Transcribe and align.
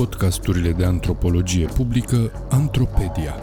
podcasturile 0.00 0.72
de 0.72 0.84
antropologie 0.84 1.66
publică 1.66 2.46
Antropedia. 2.50 3.38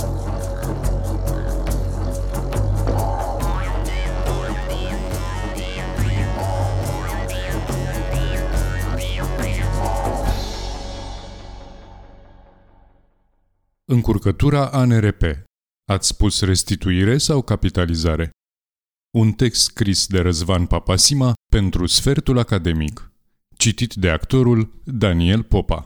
Încurcătura 13.86 14.68
ANRP. 14.68 15.22
Ați 15.86 16.08
spus 16.08 16.42
restituire 16.42 17.18
sau 17.18 17.42
capitalizare? 17.42 18.30
Un 19.18 19.32
text 19.32 19.62
scris 19.62 20.08
de 20.08 20.20
Răzvan 20.20 20.66
Papasima 20.66 21.34
pentru 21.52 21.86
Sfertul 21.86 22.38
Academic. 22.38 23.12
Citit 23.58 23.94
de 23.94 24.10
actorul 24.10 24.82
Daniel 24.86 25.44
Popa. 25.44 25.84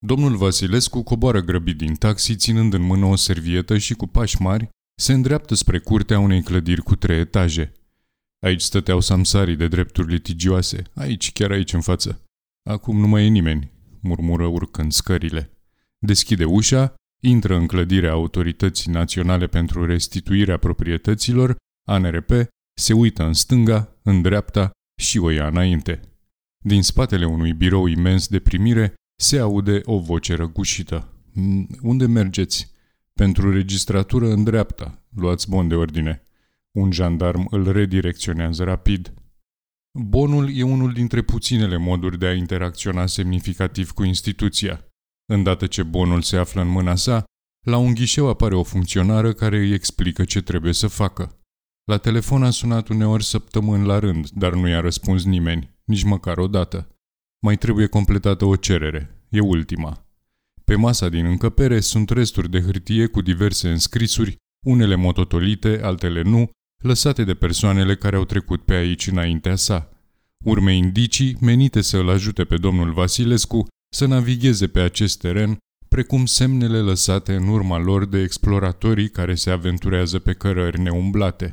Domnul 0.00 0.36
Vasilescu 0.36 1.02
coboară 1.02 1.40
grăbit 1.40 1.76
din 1.76 1.94
taxi, 1.94 2.36
ținând 2.36 2.74
în 2.74 2.82
mână 2.82 3.04
o 3.04 3.16
servietă 3.16 3.78
și 3.78 3.94
cu 3.94 4.06
pași 4.06 4.42
mari, 4.42 4.68
se 5.00 5.12
îndreaptă 5.12 5.54
spre 5.54 5.78
curtea 5.78 6.18
unei 6.18 6.42
clădiri 6.42 6.82
cu 6.82 6.96
trei 6.96 7.18
etaje. 7.18 7.72
Aici 8.40 8.60
stăteau 8.60 9.00
samsarii 9.00 9.56
de 9.56 9.68
drepturi 9.68 10.12
litigioase, 10.12 10.82
aici, 10.94 11.32
chiar 11.32 11.50
aici 11.50 11.72
în 11.72 11.80
față. 11.80 12.24
Acum 12.70 13.00
nu 13.00 13.08
mai 13.08 13.24
e 13.24 13.28
nimeni, 13.28 13.72
murmură 14.00 14.46
urcând 14.46 14.92
scările. 14.92 15.50
Deschide 15.98 16.44
ușa, 16.44 16.94
intră 17.22 17.56
în 17.56 17.66
clădirea 17.66 18.10
Autorității 18.10 18.92
Naționale 18.92 19.46
pentru 19.46 19.86
Restituirea 19.86 20.56
Proprietăților, 20.56 21.56
ANRP, 21.88 22.30
se 22.74 22.92
uită 22.92 23.24
în 23.24 23.32
stânga, 23.32 23.96
în 24.02 24.22
dreapta 24.22 24.70
și 25.00 25.18
o 25.18 25.30
ia 25.30 25.46
înainte. 25.46 26.00
Din 26.64 26.82
spatele 26.82 27.26
unui 27.26 27.52
birou 27.52 27.86
imens 27.86 28.28
de 28.28 28.38
primire 28.38 28.94
se 29.20 29.38
aude 29.38 29.80
o 29.84 29.98
voce 29.98 30.34
răgușită. 30.34 31.08
Unde 31.82 32.06
mergeți? 32.06 32.70
Pentru 33.14 33.52
registratură 33.52 34.30
în 34.30 34.44
dreapta. 34.44 35.02
Luați 35.14 35.48
bon 35.48 35.68
de 35.68 35.74
ordine. 35.74 36.22
Un 36.70 36.90
jandarm 36.90 37.46
îl 37.50 37.72
redirecționează 37.72 38.64
rapid. 38.64 39.14
Bonul 39.98 40.56
e 40.56 40.62
unul 40.62 40.92
dintre 40.92 41.22
puținele 41.22 41.76
moduri 41.76 42.18
de 42.18 42.26
a 42.26 42.34
interacționa 42.34 43.06
semnificativ 43.06 43.90
cu 43.90 44.02
instituția. 44.02 44.84
Îndată 45.26 45.66
ce 45.66 45.82
bonul 45.82 46.22
se 46.22 46.36
află 46.36 46.60
în 46.60 46.68
mâna 46.68 46.94
sa, 46.94 47.24
la 47.66 47.76
un 47.76 47.94
ghișeu 47.94 48.28
apare 48.28 48.54
o 48.54 48.62
funcționară 48.62 49.32
care 49.32 49.58
îi 49.58 49.72
explică 49.72 50.24
ce 50.24 50.42
trebuie 50.42 50.72
să 50.72 50.86
facă. 50.86 51.40
La 51.84 51.96
telefon 51.96 52.42
a 52.42 52.50
sunat 52.50 52.88
uneori 52.88 53.24
săptămâni 53.24 53.86
la 53.86 53.98
rând, 53.98 54.30
dar 54.30 54.52
nu 54.54 54.68
i-a 54.68 54.80
răspuns 54.80 55.24
nimeni, 55.24 55.78
nici 55.84 56.02
măcar 56.02 56.38
o 56.38 56.46
dată. 56.46 56.98
Mai 57.40 57.56
trebuie 57.56 57.86
completată 57.86 58.44
o 58.44 58.56
cerere. 58.56 59.17
E 59.28 59.40
ultima. 59.40 60.06
Pe 60.64 60.74
masa 60.74 61.08
din 61.08 61.24
încăpere 61.24 61.80
sunt 61.80 62.10
resturi 62.10 62.50
de 62.50 62.60
hârtie 62.60 63.06
cu 63.06 63.20
diverse 63.20 63.70
înscrisuri, 63.70 64.36
unele 64.66 64.94
mototolite, 64.94 65.80
altele 65.82 66.22
nu, 66.22 66.50
lăsate 66.82 67.24
de 67.24 67.34
persoanele 67.34 67.96
care 67.96 68.16
au 68.16 68.24
trecut 68.24 68.62
pe 68.62 68.74
aici 68.74 69.06
înaintea 69.06 69.56
sa. 69.56 69.90
Urme 70.44 70.74
indicii 70.76 71.36
menite 71.40 71.80
să 71.80 71.98
îl 71.98 72.08
ajute 72.08 72.44
pe 72.44 72.56
domnul 72.56 72.92
Vasilescu 72.92 73.66
să 73.94 74.06
navigheze 74.06 74.66
pe 74.66 74.80
acest 74.80 75.18
teren, 75.18 75.58
precum 75.88 76.26
semnele 76.26 76.80
lăsate 76.80 77.34
în 77.34 77.48
urma 77.48 77.78
lor 77.78 78.06
de 78.06 78.20
exploratorii 78.20 79.10
care 79.10 79.34
se 79.34 79.50
aventurează 79.50 80.18
pe 80.18 80.32
cărări 80.32 80.80
neumblate. 80.80 81.52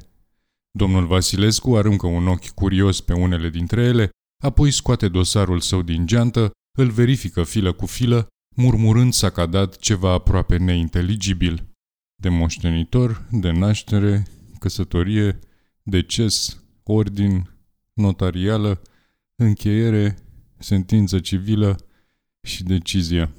Domnul 0.71 1.05
Vasilescu 1.05 1.75
aruncă 1.75 2.07
un 2.07 2.27
ochi 2.27 2.49
curios 2.49 3.01
pe 3.01 3.13
unele 3.13 3.49
dintre 3.49 3.81
ele 3.83 4.09
apoi 4.43 4.71
scoate 4.71 5.07
dosarul 5.07 5.59
său 5.59 5.81
din 5.81 6.05
geantă, 6.05 6.51
îl 6.75 6.89
verifică 6.89 7.43
filă 7.43 7.71
cu 7.71 7.85
filă, 7.85 8.27
murmurând 8.55 9.13
sacadat 9.13 9.77
ceva 9.77 10.11
aproape 10.11 10.57
neinteligibil. 10.57 11.69
De 12.21 12.29
moștenitor, 12.29 13.27
de 13.31 13.51
naștere, 13.51 14.27
căsătorie, 14.59 15.39
deces, 15.83 16.63
ordin, 16.83 17.49
notarială, 17.93 18.81
încheiere, 19.35 20.17
sentință 20.57 21.19
civilă 21.19 21.77
și 22.47 22.63
decizie. 22.63 23.33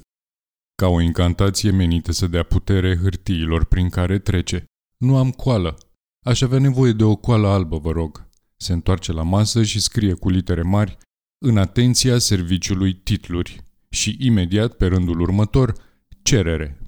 Ca 0.75 0.87
o 0.87 1.01
incantație 1.01 1.71
menită 1.71 2.11
să 2.11 2.27
dea 2.27 2.43
putere 2.43 2.97
hârtiilor 2.97 3.65
prin 3.65 3.89
care 3.89 4.19
trece. 4.19 4.65
Nu 4.97 5.17
am 5.17 5.31
coală. 5.31 5.77
Aș 6.25 6.41
avea 6.41 6.59
nevoie 6.59 6.91
de 6.91 7.03
o 7.03 7.15
coală 7.15 7.47
albă, 7.47 7.77
vă 7.77 7.91
rog. 7.91 8.29
Se 8.55 8.73
întoarce 8.73 9.11
la 9.11 9.23
masă 9.23 9.63
și 9.63 9.79
scrie 9.79 10.13
cu 10.13 10.29
litere 10.29 10.61
mari 10.61 10.97
în 11.39 11.57
atenția 11.57 12.17
serviciului 12.17 12.93
titluri 12.93 13.63
și 13.89 14.15
imediat 14.19 14.73
pe 14.73 14.85
rândul 14.85 15.19
următor 15.19 15.73
cerere. 16.21 16.79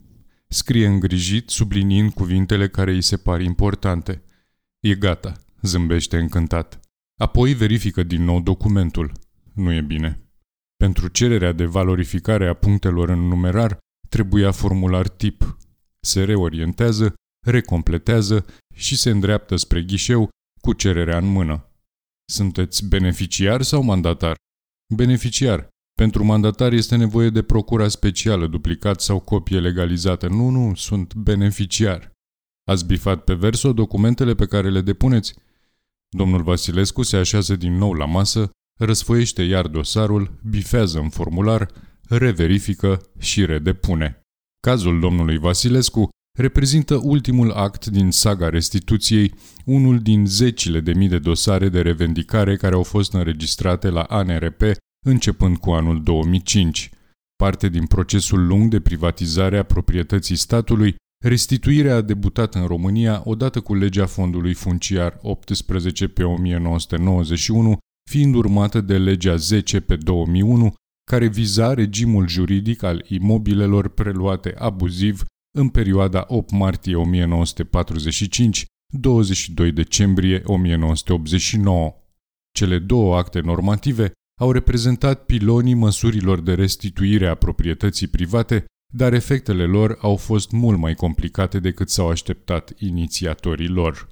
Scrie 0.47 0.87
îngrijit, 0.87 1.49
subliniind 1.49 2.13
cuvintele 2.13 2.69
care 2.69 2.91
îi 2.91 3.01
se 3.01 3.17
par 3.17 3.41
importante. 3.41 4.23
E 4.79 4.95
gata, 4.95 5.33
zâmbește 5.61 6.17
încântat. 6.17 6.79
Apoi 7.17 7.53
verifică 7.53 8.03
din 8.03 8.23
nou 8.23 8.41
documentul. 8.41 9.11
Nu 9.53 9.73
e 9.73 9.81
bine. 9.81 10.19
Pentru 10.77 11.07
cererea 11.07 11.51
de 11.51 11.65
valorificare 11.65 12.47
a 12.47 12.53
punctelor 12.53 13.09
în 13.09 13.19
numerar, 13.19 13.77
trebuia 14.09 14.51
formular 14.51 15.07
tip. 15.07 15.57
Se 15.99 16.23
reorientează, 16.23 17.13
recompletează 17.45 18.45
și 18.75 18.97
se 18.97 19.09
îndreaptă 19.09 19.55
spre 19.55 19.81
ghișeu 19.81 20.29
cu 20.61 20.73
cererea 20.73 21.17
în 21.17 21.25
mână. 21.25 21.68
Sunteți 22.29 22.87
beneficiar 22.87 23.61
sau 23.61 23.83
mandatar? 23.83 24.35
Beneficiar. 24.95 25.69
Pentru 25.93 26.23
mandatar 26.23 26.73
este 26.73 26.95
nevoie 26.95 27.29
de 27.29 27.41
procura 27.41 27.87
specială, 27.87 28.47
duplicat 28.47 29.01
sau 29.01 29.19
copie 29.19 29.59
legalizată. 29.59 30.27
Nu, 30.27 30.49
nu, 30.49 30.75
sunt 30.75 31.13
beneficiar. 31.13 32.11
Ați 32.63 32.85
bifat 32.85 33.23
pe 33.23 33.33
verso 33.33 33.73
documentele 33.73 34.35
pe 34.35 34.45
care 34.45 34.69
le 34.69 34.81
depuneți? 34.81 35.33
Domnul 36.09 36.43
Vasilescu 36.43 37.01
se 37.01 37.17
așează 37.17 37.55
din 37.55 37.73
nou 37.73 37.93
la 37.93 38.05
masă, 38.05 38.49
răsfoiește 38.79 39.43
iar 39.43 39.67
dosarul, 39.67 40.39
bifează 40.49 40.99
în 40.99 41.09
formular, 41.09 41.71
reverifică 42.09 43.01
și 43.19 43.45
redepune. 43.45 44.21
Cazul 44.59 44.99
domnului 44.99 45.37
Vasilescu 45.37 46.09
reprezintă 46.39 46.99
ultimul 47.03 47.51
act 47.51 47.85
din 47.85 48.11
saga 48.11 48.49
restituției, 48.49 49.33
unul 49.65 49.99
din 49.99 50.25
zecile 50.25 50.79
de 50.79 50.93
mii 50.93 51.07
de 51.07 51.19
dosare 51.19 51.69
de 51.69 51.81
revendicare 51.81 52.55
care 52.55 52.75
au 52.75 52.83
fost 52.83 53.13
înregistrate 53.13 53.89
la 53.89 54.01
ANRP 54.01 54.61
începând 55.05 55.57
cu 55.57 55.71
anul 55.71 56.03
2005. 56.03 56.89
Parte 57.35 57.69
din 57.69 57.85
procesul 57.85 58.47
lung 58.47 58.69
de 58.69 58.79
privatizare 58.79 59.57
a 59.57 59.63
proprietății 59.63 60.35
statului, 60.35 60.95
restituirea 61.25 61.95
a 61.95 62.01
debutat 62.01 62.55
în 62.55 62.65
România 62.65 63.21
odată 63.25 63.59
cu 63.59 63.75
legea 63.75 64.05
fondului 64.05 64.53
funciar 64.53 65.19
18 65.21 66.07
pe 66.07 66.23
1991, 66.23 67.77
fiind 68.09 68.35
urmată 68.35 68.81
de 68.81 68.97
legea 68.97 69.35
10 69.35 69.79
pe 69.79 69.95
2001, 69.95 70.73
care 71.11 71.27
viza 71.27 71.73
regimul 71.73 72.27
juridic 72.27 72.83
al 72.83 73.05
imobilelor 73.07 73.87
preluate 73.87 74.55
abuziv 74.57 75.23
în 75.51 75.69
perioada 75.69 76.25
8 76.27 76.51
martie 76.51 76.95
1945 76.95 78.65
22 78.93 79.71
decembrie 79.71 80.41
1989. 80.45 81.93
Cele 82.51 82.79
două 82.79 83.17
acte 83.17 83.39
normative 83.39 84.11
au 84.39 84.51
reprezentat 84.51 85.25
pilonii 85.25 85.73
măsurilor 85.73 86.41
de 86.41 86.53
restituire 86.53 87.27
a 87.27 87.35
proprietății 87.35 88.07
private, 88.07 88.65
dar 88.93 89.13
efectele 89.13 89.65
lor 89.65 89.97
au 90.01 90.15
fost 90.15 90.51
mult 90.51 90.77
mai 90.77 90.93
complicate 90.93 91.59
decât 91.59 91.89
s-au 91.89 92.09
așteptat 92.09 92.73
inițiatorii 92.77 93.67
lor. 93.67 94.07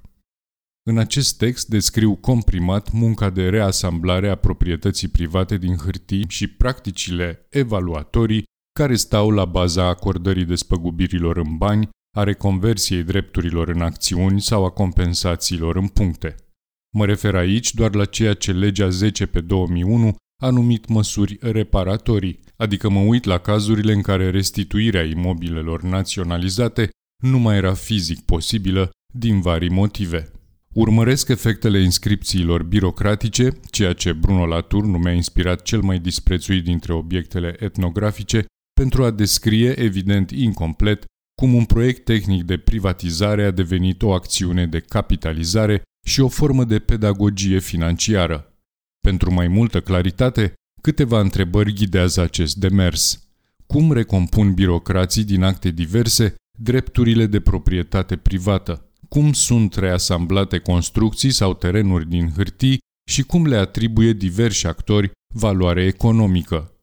În 0.84 0.98
acest 0.98 1.38
text 1.38 1.68
descriu 1.68 2.16
comprimat 2.16 2.92
munca 2.92 3.30
de 3.30 3.50
reasamblare 3.50 4.30
a 4.30 4.36
proprietății 4.36 5.08
private 5.08 5.58
din 5.58 5.76
hârtii 5.76 6.26
și 6.28 6.48
practicile 6.48 7.48
evaluatorii 7.50 8.44
care 8.78 8.96
stau 8.96 9.30
la 9.30 9.46
baza 9.46 9.88
acordării 9.88 10.46
despăgubirilor 10.46 11.38
în 11.38 11.58
bani, 11.58 11.90
a 12.18 12.24
reconversiei 12.24 13.04
drepturilor 13.04 13.68
în 13.68 13.82
acțiuni 13.82 14.42
sau 14.42 14.66
a 14.66 14.70
compensațiilor 14.70 15.76
în 15.76 15.88
puncte. 15.88 16.36
Mă 16.98 17.06
refer 17.06 17.36
aici 17.36 17.74
doar 17.74 17.96
la 17.96 18.06
ceea 18.06 18.34
ce 18.34 18.52
legea 18.52 18.90
10 18.90 19.26
pe 19.26 19.42
2001 19.42 20.16
a 20.42 20.50
numit 20.50 20.88
măsuri 20.88 21.38
reparatorii, 21.42 22.40
adică 22.56 22.90
mă 22.90 23.00
uit 23.00 23.24
la 23.24 23.38
cazurile 23.38 23.94
în 23.94 24.02
care 24.02 24.30
restituirea 24.30 25.04
imobilelor 25.04 25.82
naționalizate 25.82 26.90
nu 27.24 27.40
mai 27.40 27.56
era 27.56 27.74
fizic 27.74 28.22
posibilă 28.26 28.90
din 29.14 29.42
vari 29.42 29.70
motive. 29.70 30.32
Urmăresc 30.74 31.30
efectele 31.30 31.82
inscripțiilor 31.82 32.64
birocratice, 32.64 33.50
ceea 33.72 33.94
ce 33.94 34.14
Bruno 34.14 34.46
Latour 34.46 34.84
numea 34.86 35.14
inspirat 35.14 35.62
cel 35.62 35.82
mai 35.82 36.00
disprețuit 36.00 36.64
dintre 36.64 36.94
obiectele 36.94 37.56
etnografice, 37.60 38.46
pentru 38.78 39.04
a 39.04 39.12
descrie, 39.12 39.80
evident 39.80 40.32
incomplet, 40.32 41.06
cum 41.42 41.54
un 41.54 41.66
proiect 41.66 42.04
tehnic 42.04 42.44
de 42.44 42.58
privatizare 42.58 43.44
a 43.44 43.52
devenit 43.52 44.02
o 44.02 44.14
acțiune 44.14 44.68
de 44.68 44.80
capitalizare 44.80 45.82
și 46.06 46.22
o 46.22 46.28
formă 46.28 46.64
de 46.64 46.80
pedagogie 46.80 47.60
financiară. 47.60 48.54
Pentru 49.00 49.34
mai 49.34 49.48
multă 49.48 49.82
claritate, 49.82 50.54
câteva 50.82 51.20
întrebări 51.20 51.74
ghidează 51.74 52.22
acest 52.22 52.56
demers. 52.56 53.22
cum 53.66 53.92
recompun 53.92 54.54
birocrații 54.54 55.24
din 55.24 55.44
acte 55.44 55.70
diverse 55.70 56.36
drepturile 56.60 57.26
de 57.26 57.40
proprietate 57.40 58.16
privată, 58.16 58.92
cum 59.10 59.34
sunt 59.34 59.76
reasamblate 59.76 60.58
construcții 60.58 61.32
sau 61.32 61.54
terenuri 61.54 62.10
din 62.10 62.32
hârtii 62.36 62.80
și 63.10 63.24
cum 63.24 63.46
le 63.46 63.56
atribuie 63.56 64.14
diversi 64.14 64.68
actori 64.68 65.12
valoare 65.34 65.86
economică. 65.86 66.77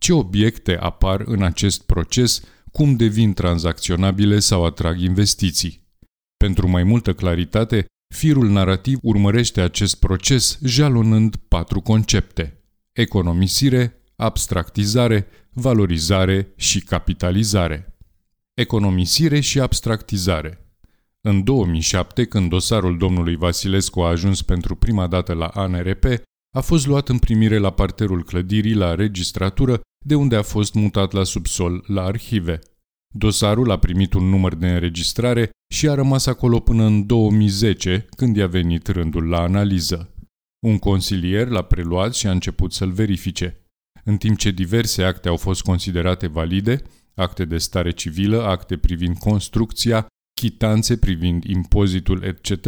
Ce 0.00 0.12
obiecte 0.12 0.76
apar 0.76 1.22
în 1.24 1.42
acest 1.42 1.82
proces, 1.82 2.42
cum 2.72 2.96
devin 2.96 3.32
tranzacționabile 3.32 4.38
sau 4.38 4.64
atrag 4.64 4.98
investiții. 4.98 5.88
Pentru 6.36 6.68
mai 6.68 6.82
multă 6.82 7.14
claritate, 7.14 7.84
firul 8.14 8.48
narrativ 8.48 8.98
urmărește 9.02 9.60
acest 9.60 9.98
proces 9.98 10.58
jalonând 10.64 11.36
patru 11.36 11.80
concepte: 11.80 12.62
economisire, 12.92 14.02
abstractizare, 14.16 15.26
valorizare 15.52 16.52
și 16.56 16.80
capitalizare. 16.80 17.96
Economisire 18.54 19.40
și 19.40 19.60
abstractizare. 19.60 20.64
În 21.20 21.44
2007, 21.44 22.24
când 22.24 22.48
dosarul 22.48 22.98
domnului 22.98 23.36
Vasilescu 23.36 24.00
a 24.00 24.08
ajuns 24.08 24.42
pentru 24.42 24.74
prima 24.74 25.06
dată 25.06 25.32
la 25.32 25.46
ANRP, 25.46 26.04
a 26.56 26.60
fost 26.60 26.86
luat 26.86 27.08
în 27.08 27.18
primire 27.18 27.58
la 27.58 27.70
parterul 27.70 28.24
clădirii 28.24 28.74
la 28.74 28.94
registratură, 28.94 29.80
de 30.06 30.14
unde 30.14 30.36
a 30.36 30.42
fost 30.42 30.74
mutat 30.74 31.12
la 31.12 31.24
subsol 31.24 31.84
la 31.86 32.02
arhive. 32.02 32.58
Dosarul 33.14 33.70
a 33.70 33.78
primit 33.78 34.12
un 34.12 34.24
număr 34.24 34.54
de 34.54 34.70
înregistrare 34.70 35.50
și 35.74 35.88
a 35.88 35.94
rămas 35.94 36.26
acolo 36.26 36.60
până 36.60 36.84
în 36.84 37.06
2010, 37.06 38.06
când 38.16 38.36
i-a 38.36 38.46
venit 38.46 38.86
rândul 38.86 39.28
la 39.28 39.40
analiză. 39.40 40.14
Un 40.66 40.78
consilier 40.78 41.48
l-a 41.48 41.62
preluat 41.62 42.14
și 42.14 42.26
a 42.26 42.30
început 42.30 42.72
să-l 42.72 42.90
verifice. 42.90 43.64
În 44.04 44.16
timp 44.16 44.38
ce 44.38 44.50
diverse 44.50 45.02
acte 45.02 45.28
au 45.28 45.36
fost 45.36 45.62
considerate 45.62 46.26
valide, 46.26 46.82
acte 47.14 47.44
de 47.44 47.58
stare 47.58 47.90
civilă, 47.90 48.44
acte 48.44 48.76
privind 48.76 49.18
construcția, 49.18 50.06
chitanțe 50.40 50.96
privind 50.96 51.44
impozitul, 51.44 52.22
etc., 52.22 52.66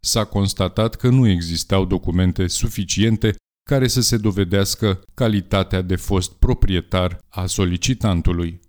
s-a 0.00 0.24
constatat 0.24 0.94
că 0.94 1.08
nu 1.08 1.28
existau 1.28 1.84
documente 1.84 2.46
suficiente 2.46 3.34
care 3.70 3.88
să 3.88 4.00
se 4.00 4.16
dovedească 4.16 5.00
calitatea 5.14 5.82
de 5.82 5.96
fost 5.96 6.32
proprietar 6.32 7.18
a 7.28 7.46
solicitantului. 7.46 8.60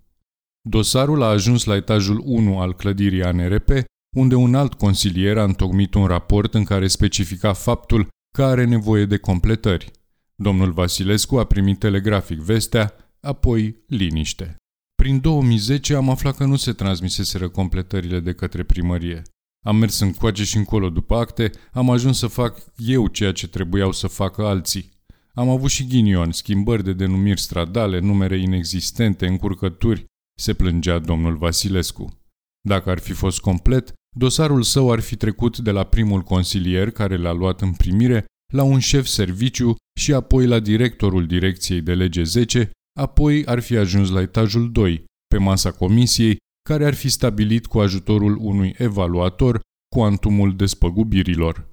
Dosarul 0.68 1.22
a 1.22 1.26
ajuns 1.26 1.64
la 1.64 1.76
etajul 1.76 2.22
1 2.24 2.60
al 2.60 2.74
clădirii 2.74 3.24
ANRP, 3.24 3.68
unde 4.16 4.34
un 4.34 4.54
alt 4.54 4.74
consilier 4.74 5.38
a 5.38 5.44
întocmit 5.44 5.94
un 5.94 6.06
raport 6.06 6.54
în 6.54 6.64
care 6.64 6.86
specifica 6.86 7.52
faptul 7.52 8.08
că 8.34 8.44
are 8.44 8.64
nevoie 8.64 9.04
de 9.06 9.16
completări. 9.16 9.90
Domnul 10.34 10.72
Vasilescu 10.72 11.38
a 11.38 11.44
primit 11.44 11.78
telegrafic 11.78 12.38
vestea, 12.38 12.94
apoi 13.20 13.82
liniște. 13.86 14.56
Prin 14.94 15.20
2010 15.20 15.94
am 15.94 16.10
aflat 16.10 16.36
că 16.36 16.44
nu 16.44 16.56
se 16.56 16.72
transmiseseră 16.72 17.48
completările 17.48 18.20
de 18.20 18.32
către 18.32 18.62
primărie. 18.62 19.22
Am 19.64 19.76
mers 19.76 20.00
în 20.00 20.12
coace 20.12 20.44
și 20.44 20.56
încolo 20.56 20.90
după 20.90 21.14
acte, 21.14 21.50
am 21.72 21.90
ajuns 21.90 22.18
să 22.18 22.26
fac 22.26 22.64
eu 22.76 23.06
ceea 23.06 23.32
ce 23.32 23.48
trebuiau 23.48 23.92
să 23.92 24.06
facă 24.06 24.46
alții. 24.46 24.90
Am 25.34 25.48
avut 25.48 25.70
și 25.70 25.86
ghinion, 25.86 26.32
schimbări 26.32 26.84
de 26.84 26.92
denumiri 26.92 27.40
stradale, 27.40 27.98
numere 27.98 28.38
inexistente, 28.38 29.26
încurcături, 29.26 30.04
se 30.38 30.54
plângea 30.54 30.98
domnul 30.98 31.36
Vasilescu. 31.36 32.20
Dacă 32.68 32.90
ar 32.90 32.98
fi 32.98 33.12
fost 33.12 33.40
complet, 33.40 33.92
dosarul 34.16 34.62
său 34.62 34.90
ar 34.90 35.00
fi 35.00 35.16
trecut 35.16 35.58
de 35.58 35.70
la 35.70 35.84
primul 35.84 36.20
consilier 36.20 36.90
care 36.90 37.16
l-a 37.16 37.32
luat 37.32 37.60
în 37.60 37.72
primire 37.72 38.24
la 38.52 38.62
un 38.62 38.78
șef 38.78 39.06
serviciu 39.06 39.74
și 40.00 40.14
apoi 40.14 40.46
la 40.46 40.60
directorul 40.60 41.26
direcției 41.26 41.80
de 41.80 41.94
lege 41.94 42.22
10, 42.22 42.70
apoi 43.00 43.46
ar 43.46 43.60
fi 43.60 43.76
ajuns 43.76 44.10
la 44.10 44.20
etajul 44.20 44.72
2, 44.72 45.04
pe 45.26 45.38
masa 45.38 45.70
comisiei, 45.70 46.36
care 46.62 46.86
ar 46.86 46.94
fi 46.94 47.08
stabilit 47.08 47.66
cu 47.66 47.78
ajutorul 47.80 48.36
unui 48.40 48.74
evaluator 48.78 49.60
cuantumul 49.94 50.56
despăgubirilor. 50.56 51.70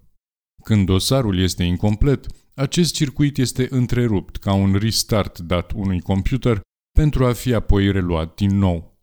Când 0.63 0.85
dosarul 0.85 1.39
este 1.39 1.63
incomplet, 1.63 2.25
acest 2.53 2.93
circuit 2.93 3.37
este 3.37 3.67
întrerupt 3.69 4.37
ca 4.37 4.53
un 4.53 4.75
restart 4.75 5.39
dat 5.39 5.71
unui 5.71 6.01
computer 6.01 6.61
pentru 6.97 7.25
a 7.25 7.33
fi 7.33 7.53
apoi 7.53 7.91
reluat 7.91 8.35
din 8.35 8.57
nou. 8.57 8.97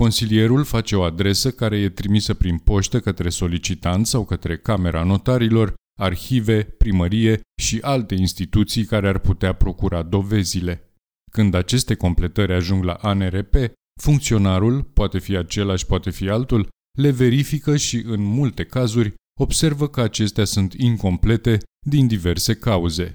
Consilierul 0.00 0.64
face 0.64 0.96
o 0.96 1.02
adresă 1.02 1.50
care 1.50 1.78
e 1.78 1.88
trimisă 1.88 2.34
prin 2.34 2.58
poștă 2.58 3.00
către 3.00 3.28
solicitant 3.28 4.06
sau 4.06 4.24
către 4.24 4.58
Camera 4.58 5.04
Notarilor, 5.04 5.74
arhive, 5.98 6.62
primărie 6.62 7.40
și 7.62 7.78
alte 7.82 8.14
instituții 8.14 8.84
care 8.84 9.08
ar 9.08 9.18
putea 9.18 9.52
procura 9.52 10.02
dovezile. 10.02 10.90
Când 11.32 11.54
aceste 11.54 11.94
completări 11.94 12.52
ajung 12.52 12.84
la 12.84 12.92
ANRP, 12.92 13.54
funcționarul, 14.00 14.82
poate 14.82 15.18
fi 15.18 15.36
același, 15.36 15.86
poate 15.86 16.10
fi 16.10 16.28
altul, 16.28 16.68
le 16.98 17.10
verifică 17.10 17.76
și, 17.76 17.96
în 17.96 18.22
multe 18.22 18.64
cazuri, 18.64 19.14
observă 19.40 19.88
că 19.88 20.00
acestea 20.00 20.44
sunt 20.44 20.72
incomplete 20.72 21.58
din 21.86 22.06
diverse 22.06 22.54
cauze. 22.54 23.12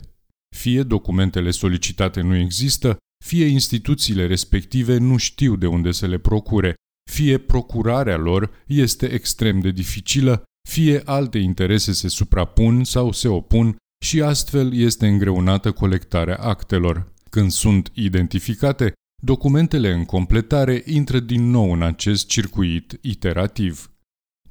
Fie 0.55 0.83
documentele 0.83 1.51
solicitate 1.51 2.21
nu 2.21 2.35
există, 2.35 2.97
fie 3.25 3.45
instituțiile 3.45 4.27
respective 4.27 4.97
nu 4.97 5.17
știu 5.17 5.55
de 5.55 5.67
unde 5.67 5.91
să 5.91 6.07
le 6.07 6.17
procure, 6.17 6.73
fie 7.11 7.37
procurarea 7.37 8.17
lor 8.17 8.63
este 8.67 9.09
extrem 9.11 9.59
de 9.59 9.71
dificilă, 9.71 10.43
fie 10.69 11.01
alte 11.05 11.37
interese 11.37 11.91
se 11.91 12.07
suprapun 12.07 12.83
sau 12.83 13.11
se 13.11 13.27
opun 13.27 13.75
și 14.05 14.21
astfel 14.21 14.73
este 14.73 15.07
îngreunată 15.07 15.71
colectarea 15.71 16.35
actelor. 16.35 17.13
Când 17.29 17.51
sunt 17.51 17.91
identificate, 17.93 18.93
documentele 19.23 19.91
în 19.91 20.05
completare 20.05 20.83
intră 20.85 21.19
din 21.19 21.49
nou 21.49 21.71
în 21.71 21.81
acest 21.81 22.27
circuit 22.27 22.97
iterativ. 23.01 23.91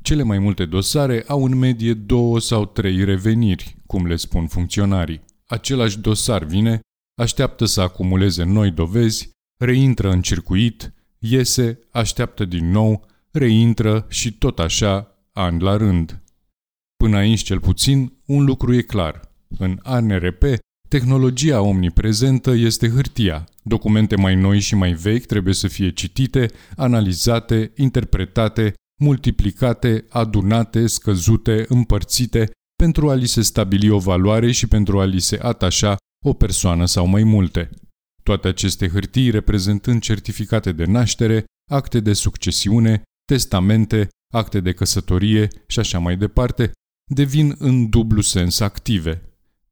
Cele 0.02 0.22
mai 0.22 0.38
multe 0.38 0.64
dosare 0.64 1.24
au 1.26 1.44
în 1.44 1.58
medie 1.58 1.94
două 1.94 2.40
sau 2.40 2.66
trei 2.66 3.04
reveniri, 3.04 3.76
cum 3.86 4.06
le 4.06 4.16
spun 4.16 4.46
funcționarii. 4.46 5.20
Același 5.46 5.98
dosar 5.98 6.44
vine, 6.44 6.80
așteaptă 7.14 7.64
să 7.64 7.80
acumuleze 7.80 8.44
noi 8.44 8.70
dovezi, 8.70 9.30
reintră 9.60 10.10
în 10.10 10.22
circuit, 10.22 10.92
iese, 11.18 11.78
așteaptă 11.90 12.44
din 12.44 12.70
nou, 12.70 13.06
reintră 13.30 14.06
și 14.08 14.32
tot 14.32 14.58
așa, 14.58 15.18
an 15.32 15.58
la 15.58 15.76
rând. 15.76 16.22
Până 16.96 17.16
aici, 17.16 17.42
cel 17.42 17.60
puțin, 17.60 18.12
un 18.26 18.44
lucru 18.44 18.74
e 18.74 18.82
clar. 18.82 19.20
În 19.58 19.78
ANRP, 19.82 20.42
tehnologia 20.90 21.60
omniprezentă 21.60 22.50
este 22.50 22.88
hârtia. 22.88 23.48
Documente 23.62 24.16
mai 24.16 24.34
noi 24.34 24.60
și 24.60 24.74
mai 24.74 24.92
vechi 24.92 25.26
trebuie 25.26 25.54
să 25.54 25.68
fie 25.68 25.90
citite, 25.90 26.50
analizate, 26.76 27.72
interpretate, 27.76 28.74
multiplicate, 29.00 30.04
adunate, 30.08 30.86
scăzute, 30.86 31.64
împărțite, 31.68 32.50
pentru 32.82 33.10
a 33.10 33.14
li 33.14 33.26
se 33.26 33.42
stabili 33.42 33.90
o 33.90 33.98
valoare 33.98 34.50
și 34.52 34.66
pentru 34.66 35.00
a 35.00 35.04
li 35.04 35.20
se 35.20 35.38
atașa 35.42 35.96
o 36.24 36.32
persoană 36.32 36.84
sau 36.86 37.06
mai 37.06 37.22
multe. 37.22 37.70
Toate 38.22 38.48
aceste 38.48 38.88
hârtii 38.88 39.30
reprezentând 39.30 40.00
certificate 40.00 40.72
de 40.72 40.84
naștere, 40.84 41.44
acte 41.70 42.00
de 42.00 42.12
succesiune, 42.12 43.02
testamente, 43.24 44.08
acte 44.32 44.60
de 44.60 44.72
căsătorie 44.72 45.48
și 45.66 45.78
așa 45.78 45.98
mai 45.98 46.16
departe, 46.16 46.72
devin 47.14 47.54
în 47.58 47.88
dublu 47.88 48.20
sens 48.20 48.60
active. 48.60 49.29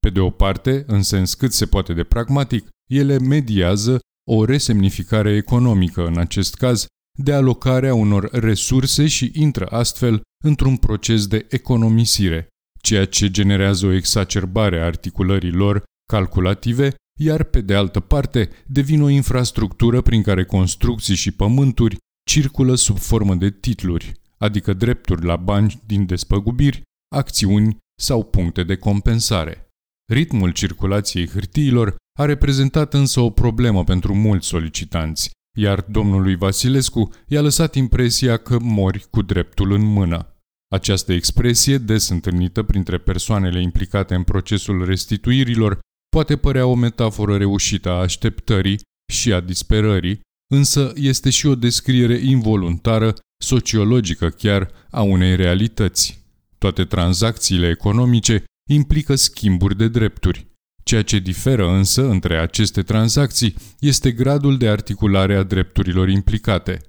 Pe 0.08 0.14
de 0.14 0.20
o 0.20 0.30
parte, 0.30 0.84
în 0.86 1.02
sens 1.02 1.34
cât 1.34 1.52
se 1.52 1.66
poate 1.66 1.92
de 1.92 2.04
pragmatic, 2.04 2.68
ele 2.90 3.18
mediază 3.18 3.98
o 4.30 4.44
resemnificare 4.44 5.34
economică, 5.34 6.06
în 6.06 6.18
acest 6.18 6.54
caz, 6.54 6.86
de 7.18 7.32
alocarea 7.32 7.94
unor 7.94 8.28
resurse 8.32 9.06
și 9.06 9.30
intră 9.34 9.66
astfel 9.66 10.20
într-un 10.44 10.76
proces 10.76 11.26
de 11.26 11.46
economisire, 11.48 12.48
ceea 12.82 13.04
ce 13.04 13.30
generează 13.30 13.86
o 13.86 13.92
exacerbare 13.92 14.80
a 14.80 14.84
articulării 14.84 15.50
lor 15.50 15.82
calculative, 16.12 16.94
iar 17.20 17.42
pe 17.42 17.60
de 17.60 17.74
altă 17.74 18.00
parte 18.00 18.50
devin 18.66 19.02
o 19.02 19.08
infrastructură 19.08 20.00
prin 20.00 20.22
care 20.22 20.44
construcții 20.44 21.14
și 21.14 21.30
pământuri 21.30 21.96
circulă 22.26 22.74
sub 22.74 22.98
formă 22.98 23.34
de 23.34 23.50
titluri, 23.50 24.12
adică 24.38 24.72
drepturi 24.72 25.24
la 25.24 25.36
bani 25.36 25.82
din 25.86 26.06
despăgubiri, 26.06 26.82
acțiuni 27.14 27.76
sau 28.00 28.24
puncte 28.24 28.62
de 28.62 28.76
compensare. 28.76 29.67
Ritmul 30.12 30.52
circulației 30.52 31.28
hârtiilor 31.28 31.96
a 32.18 32.24
reprezentat 32.24 32.94
însă 32.94 33.20
o 33.20 33.30
problemă 33.30 33.84
pentru 33.84 34.14
mulți 34.14 34.46
solicitanți, 34.46 35.30
iar 35.56 35.80
domnului 35.80 36.36
Vasilescu 36.36 37.12
i-a 37.26 37.40
lăsat 37.40 37.74
impresia 37.74 38.36
că 38.36 38.58
mori 38.58 39.06
cu 39.10 39.22
dreptul 39.22 39.72
în 39.72 39.84
mână. 39.84 40.36
Această 40.68 41.12
expresie, 41.12 41.78
des 41.78 42.08
întâlnită 42.08 42.62
printre 42.62 42.98
persoanele 42.98 43.62
implicate 43.62 44.14
în 44.14 44.22
procesul 44.22 44.84
restituirilor, 44.84 45.78
poate 46.08 46.36
părea 46.36 46.66
o 46.66 46.74
metaforă 46.74 47.36
reușită 47.36 47.88
a 47.88 48.00
așteptării 48.00 48.80
și 49.12 49.32
a 49.32 49.40
disperării, 49.40 50.20
însă 50.54 50.92
este 50.94 51.30
și 51.30 51.46
o 51.46 51.54
descriere 51.54 52.16
involuntară, 52.16 53.14
sociologică 53.42 54.28
chiar, 54.28 54.70
a 54.90 55.02
unei 55.02 55.36
realități. 55.36 56.26
Toate 56.58 56.84
tranzacțiile 56.84 57.68
economice 57.68 58.44
implică 58.68 59.14
schimburi 59.14 59.76
de 59.76 59.88
drepturi. 59.88 60.46
Ceea 60.82 61.02
ce 61.02 61.18
diferă 61.18 61.68
însă 61.70 62.08
între 62.08 62.38
aceste 62.38 62.82
tranzacții 62.82 63.54
este 63.78 64.12
gradul 64.12 64.58
de 64.58 64.68
articulare 64.68 65.36
a 65.36 65.42
drepturilor 65.42 66.08
implicate. 66.08 66.80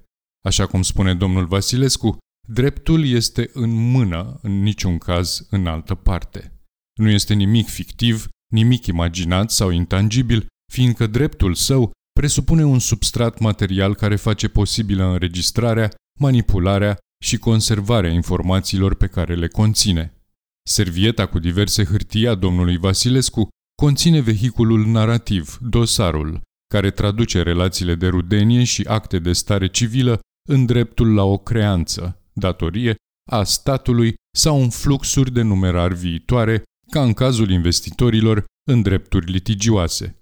Așa 0.44 0.66
cum 0.66 0.82
spune 0.82 1.14
domnul 1.14 1.46
Vasilescu, 1.46 2.18
dreptul 2.48 3.06
este 3.06 3.50
în 3.52 3.90
mână, 3.90 4.38
în 4.42 4.62
niciun 4.62 4.98
caz 4.98 5.46
în 5.50 5.66
altă 5.66 5.94
parte. 5.94 6.52
Nu 6.98 7.08
este 7.08 7.34
nimic 7.34 7.68
fictiv, 7.68 8.28
nimic 8.52 8.86
imaginat 8.86 9.50
sau 9.50 9.70
intangibil, 9.70 10.46
fiindcă 10.72 11.06
dreptul 11.06 11.54
său 11.54 11.90
presupune 12.12 12.64
un 12.64 12.78
substrat 12.78 13.38
material 13.38 13.94
care 13.94 14.16
face 14.16 14.48
posibilă 14.48 15.04
înregistrarea, 15.04 15.90
manipularea 16.18 16.98
și 17.24 17.38
conservarea 17.38 18.10
informațiilor 18.10 18.94
pe 18.94 19.06
care 19.06 19.34
le 19.34 19.48
conține. 19.48 20.19
Servieta 20.68 21.26
cu 21.26 21.38
diverse 21.38 21.84
hârtii 21.84 22.28
a 22.28 22.34
domnului 22.34 22.76
Vasilescu 22.76 23.48
conține 23.82 24.20
vehiculul 24.20 24.86
narrativ, 24.86 25.58
dosarul, 25.60 26.40
care 26.74 26.90
traduce 26.90 27.42
relațiile 27.42 27.94
de 27.94 28.08
rudenie 28.08 28.64
și 28.64 28.82
acte 28.88 29.18
de 29.18 29.32
stare 29.32 29.68
civilă 29.68 30.20
în 30.48 30.66
dreptul 30.66 31.14
la 31.14 31.24
o 31.24 31.38
creanță, 31.38 32.22
datorie, 32.32 32.94
a 33.30 33.42
statului 33.42 34.14
sau 34.36 34.62
în 34.62 34.70
fluxuri 34.70 35.32
de 35.32 35.42
numerar 35.42 35.92
viitoare, 35.92 36.62
ca 36.90 37.02
în 37.02 37.12
cazul 37.12 37.50
investitorilor 37.50 38.44
în 38.70 38.82
drepturi 38.82 39.30
litigioase. 39.30 40.14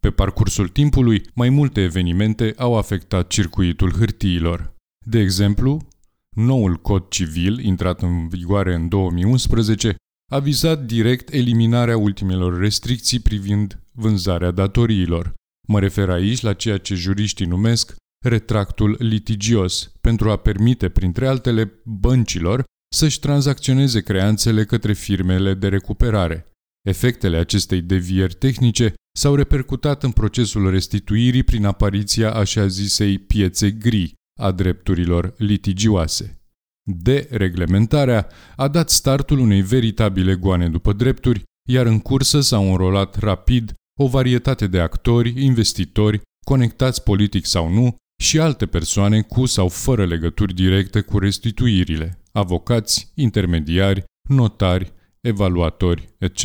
Pe 0.00 0.10
parcursul 0.10 0.68
timpului, 0.68 1.22
mai 1.34 1.48
multe 1.48 1.82
evenimente 1.82 2.54
au 2.56 2.76
afectat 2.76 3.28
circuitul 3.28 3.92
hârtiilor. 3.92 4.74
De 5.06 5.18
exemplu, 5.18 5.88
noul 6.36 6.76
cod 6.76 7.08
civil, 7.08 7.64
intrat 7.64 8.02
în 8.02 8.28
vigoare 8.28 8.74
în 8.74 8.88
2011, 8.88 9.96
a 10.32 10.38
vizat 10.38 10.84
direct 10.84 11.32
eliminarea 11.32 11.96
ultimelor 11.96 12.58
restricții 12.58 13.20
privind 13.20 13.80
vânzarea 13.92 14.50
datoriilor. 14.50 15.34
Mă 15.68 15.80
refer 15.80 16.10
aici 16.10 16.40
la 16.40 16.52
ceea 16.52 16.78
ce 16.78 16.94
juriștii 16.94 17.46
numesc 17.46 17.94
retractul 18.24 18.96
litigios, 18.98 19.92
pentru 20.00 20.30
a 20.30 20.36
permite, 20.36 20.88
printre 20.88 21.26
altele, 21.26 21.72
băncilor 21.84 22.64
să-și 22.94 23.20
tranzacționeze 23.20 24.00
creanțele 24.00 24.64
către 24.64 24.92
firmele 24.92 25.54
de 25.54 25.68
recuperare. 25.68 26.50
Efectele 26.88 27.36
acestei 27.36 27.80
devieri 27.80 28.34
tehnice 28.34 28.94
s-au 29.18 29.34
repercutat 29.34 30.02
în 30.02 30.10
procesul 30.10 30.70
restituirii 30.70 31.42
prin 31.42 31.64
apariția 31.64 32.32
așa 32.32 32.66
zisei 32.66 33.18
piețe 33.18 33.70
gri 33.70 34.14
a 34.40 34.50
drepturilor 34.50 35.34
litigioase. 35.36 36.40
Dereglementarea 36.88 38.28
a 38.56 38.68
dat 38.68 38.90
startul 38.90 39.38
unei 39.38 39.62
veritabile 39.62 40.34
goane 40.34 40.68
după 40.68 40.92
drepturi, 40.92 41.42
iar 41.68 41.86
în 41.86 42.00
cursă 42.00 42.40
s-au 42.40 42.70
înrolat 42.70 43.18
rapid 43.18 43.72
o 43.98 44.06
varietate 44.06 44.66
de 44.66 44.80
actori, 44.80 45.44
investitori, 45.44 46.20
conectați 46.46 47.02
politic 47.02 47.44
sau 47.46 47.68
nu, 47.68 47.96
și 48.22 48.40
alte 48.40 48.66
persoane 48.66 49.22
cu 49.22 49.46
sau 49.46 49.68
fără 49.68 50.06
legături 50.06 50.54
directe 50.54 51.00
cu 51.00 51.18
restituirile, 51.18 52.22
avocați, 52.32 53.12
intermediari, 53.14 54.04
notari, 54.28 54.92
evaluatori, 55.20 56.14
etc. 56.18 56.44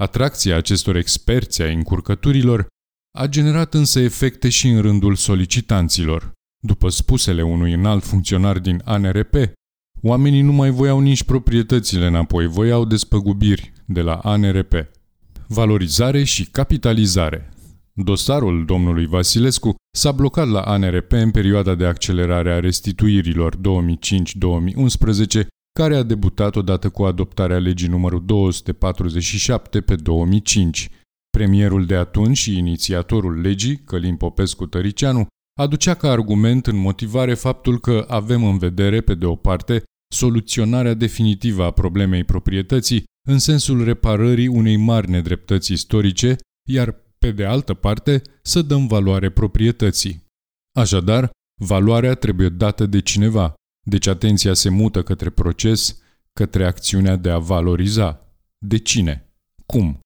Atracția 0.00 0.56
acestor 0.56 0.96
experți 0.96 1.62
ai 1.62 1.74
încurcăturilor 1.74 2.66
a 3.18 3.26
generat 3.26 3.74
însă 3.74 4.00
efecte 4.00 4.48
și 4.48 4.68
în 4.68 4.80
rândul 4.80 5.14
solicitanților. 5.14 6.32
După 6.66 6.88
spusele 6.88 7.42
unui 7.42 7.72
înalt 7.72 8.04
funcționar 8.04 8.58
din 8.58 8.82
ANRP, 8.84 9.34
oamenii 10.02 10.40
nu 10.40 10.52
mai 10.52 10.70
voiau 10.70 11.00
nici 11.00 11.24
proprietățile 11.24 12.06
înapoi, 12.06 12.46
voiau 12.46 12.84
despăgubiri 12.84 13.72
de 13.86 14.00
la 14.00 14.14
ANRP. 14.14 14.72
Valorizare 15.46 16.22
și 16.24 16.44
capitalizare. 16.50 17.52
Dosarul 17.92 18.64
domnului 18.64 19.06
Vasilescu 19.06 19.74
s-a 19.96 20.12
blocat 20.12 20.48
la 20.48 20.60
ANRP 20.60 21.12
în 21.12 21.30
perioada 21.30 21.74
de 21.74 21.84
accelerare 21.86 22.52
a 22.52 22.60
restituirilor 22.60 23.56
2005-2011, 23.56 23.60
care 25.78 25.96
a 25.96 26.02
debutat 26.02 26.56
odată 26.56 26.88
cu 26.88 27.02
adoptarea 27.02 27.58
legii 27.58 27.88
numărul 27.88 28.24
247 28.24 29.80
pe 29.80 29.94
2005. 29.94 30.88
Premierul 31.30 31.86
de 31.86 31.94
atunci 31.94 32.36
și 32.36 32.58
inițiatorul 32.58 33.40
legii, 33.40 33.76
Călim 33.76 34.16
Popescu 34.16 34.66
Tăricianu, 34.66 35.26
aducea 35.54 35.94
ca 35.94 36.10
argument 36.10 36.66
în 36.66 36.76
motivare 36.76 37.34
faptul 37.34 37.80
că 37.80 38.04
avem 38.08 38.44
în 38.44 38.58
vedere, 38.58 39.00
pe 39.00 39.14
de 39.14 39.26
o 39.26 39.36
parte, 39.36 39.82
soluționarea 40.14 40.94
definitivă 40.94 41.64
a 41.64 41.70
problemei 41.70 42.24
proprietății 42.24 43.04
în 43.28 43.38
sensul 43.38 43.84
reparării 43.84 44.46
unei 44.46 44.76
mari 44.76 45.10
nedreptăți 45.10 45.72
istorice, 45.72 46.36
iar 46.68 47.02
pe 47.18 47.30
de 47.30 47.44
altă 47.44 47.74
parte 47.74 48.22
să 48.42 48.62
dăm 48.62 48.86
valoare 48.86 49.30
proprietății. 49.30 50.26
Așadar, 50.76 51.30
valoarea 51.60 52.14
trebuie 52.14 52.48
dată 52.48 52.86
de 52.86 53.00
cineva, 53.00 53.54
deci 53.86 54.06
atenția 54.06 54.54
se 54.54 54.68
mută 54.68 55.02
către 55.02 55.30
proces, 55.30 55.98
către 56.32 56.66
acțiunea 56.66 57.16
de 57.16 57.30
a 57.30 57.38
valoriza. 57.38 58.28
De 58.58 58.78
cine? 58.78 59.28
Cum? 59.66 60.00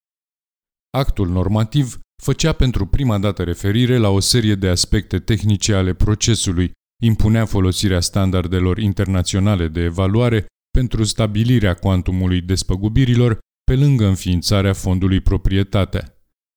Actul 0.91 1.29
normativ 1.29 1.99
făcea 2.23 2.53
pentru 2.53 2.87
prima 2.87 3.19
dată 3.19 3.43
referire 3.43 3.97
la 3.97 4.09
o 4.09 4.21
serie 4.21 4.55
de 4.55 4.69
aspecte 4.69 5.19
tehnice 5.19 5.75
ale 5.75 5.95
procesului, 5.95 6.71
impunea 7.03 7.45
folosirea 7.45 8.01
standardelor 8.01 8.79
internaționale 8.79 9.69
de 9.69 9.81
evaluare 9.81 10.47
pentru 10.71 11.05
stabilirea 11.05 11.75
cuantumului 11.75 12.41
despăgubirilor 12.41 13.39
pe 13.65 13.75
lângă 13.75 14.07
înființarea 14.07 14.73
fondului 14.73 15.21
proprietate. 15.21 16.15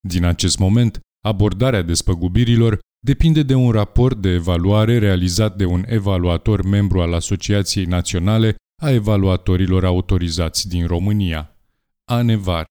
Din 0.08 0.24
acest 0.26 0.58
moment, 0.58 1.00
abordarea 1.26 1.82
despăgubirilor 1.82 2.80
depinde 3.06 3.44
de 3.44 3.54
un 3.54 3.72
raport 3.72 4.18
de 4.22 4.30
evaluare 4.30 4.98
realizat 4.98 5.56
de 5.56 5.66
un 5.66 5.84
evaluator 5.88 6.64
membru 6.64 7.02
al 7.02 7.14
Asociației 7.14 7.86
Naționale 7.86 8.56
a 8.82 8.90
Evaluatorilor 8.90 9.86
Autorizați 9.86 10.68
din 10.68 10.88
România, 10.88 11.58
ANEVAR. 12.10 12.66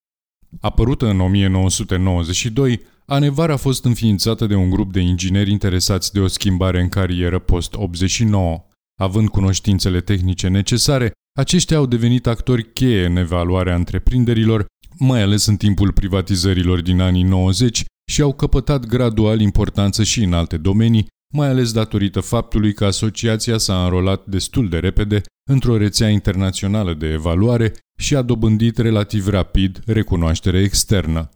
Apărută 0.61 1.07
în 1.07 1.21
1992, 1.21 2.81
ANEVAR 3.07 3.51
a 3.51 3.57
fost 3.57 3.85
înființată 3.85 4.47
de 4.47 4.55
un 4.55 4.71
grup 4.71 4.93
de 4.93 5.01
ingineri 5.01 5.51
interesați 5.51 6.13
de 6.13 6.21
o 6.21 6.27
schimbare 6.27 6.81
în 6.81 6.89
carieră 6.89 7.39
post-89. 7.39 8.69
Având 9.01 9.29
cunoștințele 9.29 10.01
tehnice 10.01 10.49
necesare, 10.49 11.13
aceștia 11.39 11.77
au 11.77 11.87
devenit 11.87 12.27
actori 12.27 12.73
cheie 12.73 13.07
în 13.07 13.17
evaluarea 13.17 13.75
întreprinderilor, 13.75 14.67
mai 14.99 15.23
ales 15.23 15.47
în 15.47 15.57
timpul 15.57 15.93
privatizărilor 15.93 16.83
din 16.83 17.01
anii 17.01 17.23
90 17.23 17.85
și 18.11 18.23
au 18.23 18.33
căpătat 18.33 18.87
gradual 18.87 19.41
importanță 19.41 20.03
și 20.03 20.23
în 20.23 20.33
alte 20.33 20.57
domenii, 20.57 21.07
mai 21.33 21.49
ales 21.49 21.73
datorită 21.73 22.21
faptului 22.21 22.73
că 22.73 22.85
asociația 22.85 23.59
s-a 23.59 23.85
înrolat 23.85 24.27
destul 24.27 24.69
de 24.69 24.79
repede 24.79 25.21
într-o 25.51 25.77
rețea 25.77 26.09
internațională 26.09 26.95
de 26.95 27.07
evaluare 27.07 27.73
și 27.99 28.17
a 28.17 28.23
dobândit 28.23 28.79
relativ 28.79 29.29
rapid 29.29 29.81
recunoaștere 29.87 30.61
externă. 30.61 31.29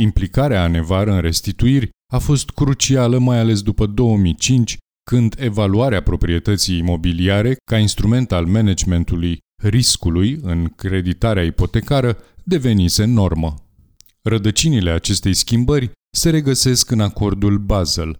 Implicarea 0.00 0.62
Anevar 0.62 1.06
în 1.06 1.20
restituiri 1.20 1.88
a 2.12 2.18
fost 2.18 2.50
crucială 2.50 3.18
mai 3.18 3.38
ales 3.38 3.62
după 3.62 3.86
2005, 3.86 4.76
când 5.10 5.34
evaluarea 5.38 6.02
proprietății 6.02 6.78
imobiliare 6.78 7.56
ca 7.70 7.78
instrument 7.78 8.32
al 8.32 8.46
managementului 8.46 9.38
riscului 9.62 10.38
în 10.42 10.68
creditarea 10.76 11.42
ipotecară 11.42 12.18
devenise 12.44 13.04
normă. 13.04 13.54
Rădăcinile 14.22 14.90
acestei 14.90 15.34
schimbări 15.34 15.90
se 16.16 16.30
regăsesc 16.30 16.90
în 16.90 17.00
acordul 17.00 17.58
Basel, 17.58 18.16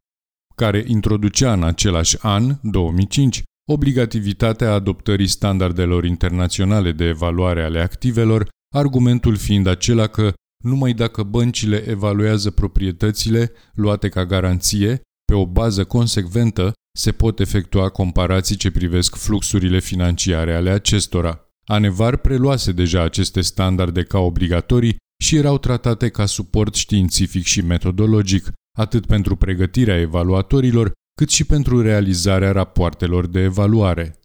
care 0.55 0.85
introducea 0.87 1.53
în 1.53 1.63
același 1.63 2.17
an, 2.21 2.59
2005, 2.63 3.43
obligativitatea 3.71 4.73
adoptării 4.73 5.27
standardelor 5.27 6.05
internaționale 6.05 6.93
de 6.93 7.05
evaluare 7.05 7.63
ale 7.63 7.81
activelor, 7.81 8.49
argumentul 8.75 9.37
fiind 9.37 9.67
acela 9.67 10.07
că 10.07 10.33
numai 10.65 10.93
dacă 10.93 11.23
băncile 11.23 11.89
evaluează 11.89 12.51
proprietățile 12.51 13.53
luate 13.75 14.09
ca 14.09 14.27
garanție, 14.27 15.01
pe 15.25 15.35
o 15.35 15.47
bază 15.47 15.85
consecventă 15.85 16.73
se 16.99 17.13
pot 17.13 17.41
efectua 17.41 17.89
comparații 17.89 18.57
ce 18.57 18.71
privesc 18.71 19.17
fluxurile 19.17 19.81
financiare 19.81 20.55
ale 20.55 20.71
acestora. 20.71 21.41
Anevar 21.65 22.17
preluase 22.17 22.73
deja 22.73 23.03
aceste 23.03 23.41
standarde 23.41 24.03
ca 24.03 24.19
obligatorii 24.19 24.97
și 25.23 25.37
erau 25.37 25.59
tratate 25.59 26.09
ca 26.09 26.27
suport 26.27 26.75
științific 26.75 27.45
și 27.45 27.61
metodologic, 27.61 28.53
atât 28.79 29.07
pentru 29.07 29.37
pregătirea 29.37 30.01
evaluatorilor, 30.01 30.93
cât 31.15 31.31
și 31.31 31.45
pentru 31.45 31.83
realizarea 31.83 32.53
rapoartelor 32.53 33.27
de 33.27 33.41
evaluare. 33.41 34.17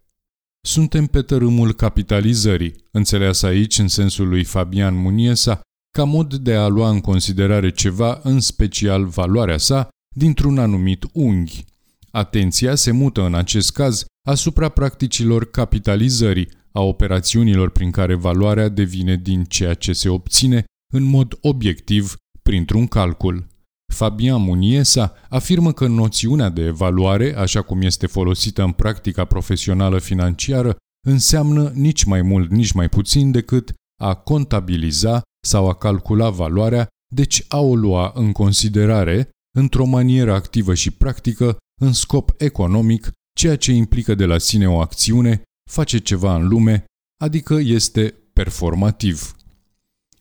Suntem 0.61 1.05
pe 1.05 1.21
tărâmul 1.21 1.73
capitalizării, 1.73 2.75
înțeleas 2.91 3.41
aici 3.41 3.77
în 3.77 3.87
sensul 3.87 4.27
lui 4.27 4.43
Fabian 4.43 4.95
Muniesa, 4.95 5.61
ca 5.97 6.03
mod 6.03 6.35
de 6.35 6.53
a 6.53 6.67
lua 6.67 6.89
în 6.89 7.01
considerare 7.01 7.71
ceva, 7.71 8.19
în 8.23 8.39
special 8.39 9.05
valoarea 9.05 9.57
sa, 9.57 9.89
dintr-un 10.15 10.57
anumit 10.57 11.05
unghi. 11.13 11.65
Atenția 12.11 12.75
se 12.75 12.91
mută 12.91 13.25
în 13.25 13.33
acest 13.33 13.71
caz 13.71 14.05
asupra 14.27 14.69
practicilor 14.69 15.49
capitalizării, 15.49 16.49
a 16.71 16.81
operațiunilor 16.81 17.69
prin 17.69 17.91
care 17.91 18.13
valoarea 18.13 18.69
devine 18.69 19.15
din 19.15 19.43
ceea 19.43 19.73
ce 19.73 19.93
se 19.93 20.09
obține 20.09 20.63
în 20.93 21.03
mod 21.03 21.37
obiectiv 21.41 22.15
printr-un 22.41 22.87
calcul. 22.87 23.47
Fabian 23.93 24.41
Muniesa 24.41 25.13
afirmă 25.29 25.73
că 25.73 25.87
noțiunea 25.87 26.49
de 26.49 26.61
evaluare, 26.61 27.37
așa 27.37 27.61
cum 27.61 27.81
este 27.81 28.07
folosită 28.07 28.63
în 28.63 28.71
practica 28.71 29.25
profesională 29.25 29.99
financiară, 29.99 30.77
înseamnă 31.07 31.71
nici 31.73 32.03
mai 32.03 32.21
mult, 32.21 32.49
nici 32.49 32.71
mai 32.71 32.89
puțin 32.89 33.31
decât 33.31 33.73
a 34.01 34.13
contabiliza 34.13 35.21
sau 35.45 35.69
a 35.69 35.73
calcula 35.73 36.29
valoarea, 36.29 36.87
deci 37.13 37.45
a 37.47 37.59
o 37.59 37.75
lua 37.75 38.11
în 38.15 38.31
considerare, 38.31 39.29
într-o 39.57 39.85
manieră 39.85 40.33
activă 40.33 40.73
și 40.73 40.91
practică, 40.91 41.57
în 41.81 41.93
scop 41.93 42.33
economic, 42.37 43.11
ceea 43.37 43.55
ce 43.55 43.71
implică 43.71 44.15
de 44.15 44.25
la 44.25 44.37
sine 44.37 44.69
o 44.69 44.79
acțiune, 44.79 45.41
face 45.69 45.97
ceva 45.97 46.35
în 46.35 46.47
lume, 46.47 46.85
adică 47.23 47.53
este 47.53 48.15
performativ. 48.33 49.35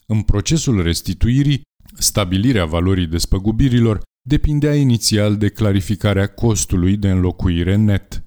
În 0.06 0.22
procesul 0.22 0.82
restituirii, 0.82 1.62
stabilirea 1.98 2.64
valorii 2.64 3.06
despăgubirilor 3.06 4.02
depindea 4.28 4.74
inițial 4.74 5.36
de 5.36 5.48
clarificarea 5.48 6.26
costului 6.26 6.96
de 6.96 7.10
înlocuire 7.10 7.74
net, 7.74 8.24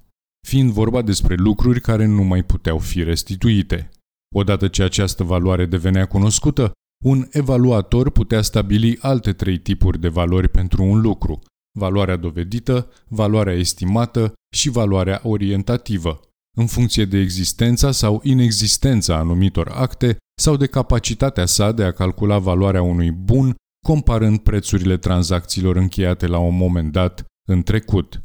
fiind 0.48 0.72
vorba 0.72 1.02
despre 1.02 1.36
lucruri 1.36 1.82
care 1.82 2.06
nu 2.06 2.24
mai 2.24 2.44
puteau 2.44 2.78
fi 2.78 3.04
restituite. 3.04 3.90
Odată 4.36 4.68
ce 4.68 4.84
această 4.84 5.24
valoare 5.24 5.66
devenea 5.66 6.06
cunoscută, 6.06 6.72
un 7.06 7.28
evaluator 7.32 8.10
putea 8.10 8.42
stabili 8.42 8.98
alte 9.02 9.34
trei 9.34 9.58
tipuri 9.58 10.00
de 10.00 10.08
valori 10.08 10.48
pentru 10.48 10.84
un 10.84 11.02
lucru, 11.02 11.40
valoarea 11.80 12.16
dovedită, 12.16 12.92
valoarea 13.08 13.54
estimată 13.54 14.34
și 14.56 14.70
valoarea 14.70 15.20
orientativă, 15.24 16.20
în 16.58 16.68
funcție 16.68 17.06
de 17.06 17.18
existența 17.18 17.92
sau 17.92 18.22
inexistența 18.24 19.16
anumitor 19.16 19.68
acte 19.68 20.18
sau 20.40 20.56
de 20.58 20.66
capacitatea 20.66 21.46
sa 21.46 21.72
de 21.72 21.84
a 21.84 21.92
calcula 21.92 22.38
valoarea 22.38 22.82
unui 22.82 23.12
bun 23.12 23.56
comparând 23.86 24.40
prețurile 24.40 24.98
tranzacțiilor 24.98 25.76
încheiate 25.76 26.28
la 26.28 26.38
un 26.38 26.56
moment 26.56 26.92
dat 26.92 27.26
în 27.50 27.64
trecut. 27.64 28.22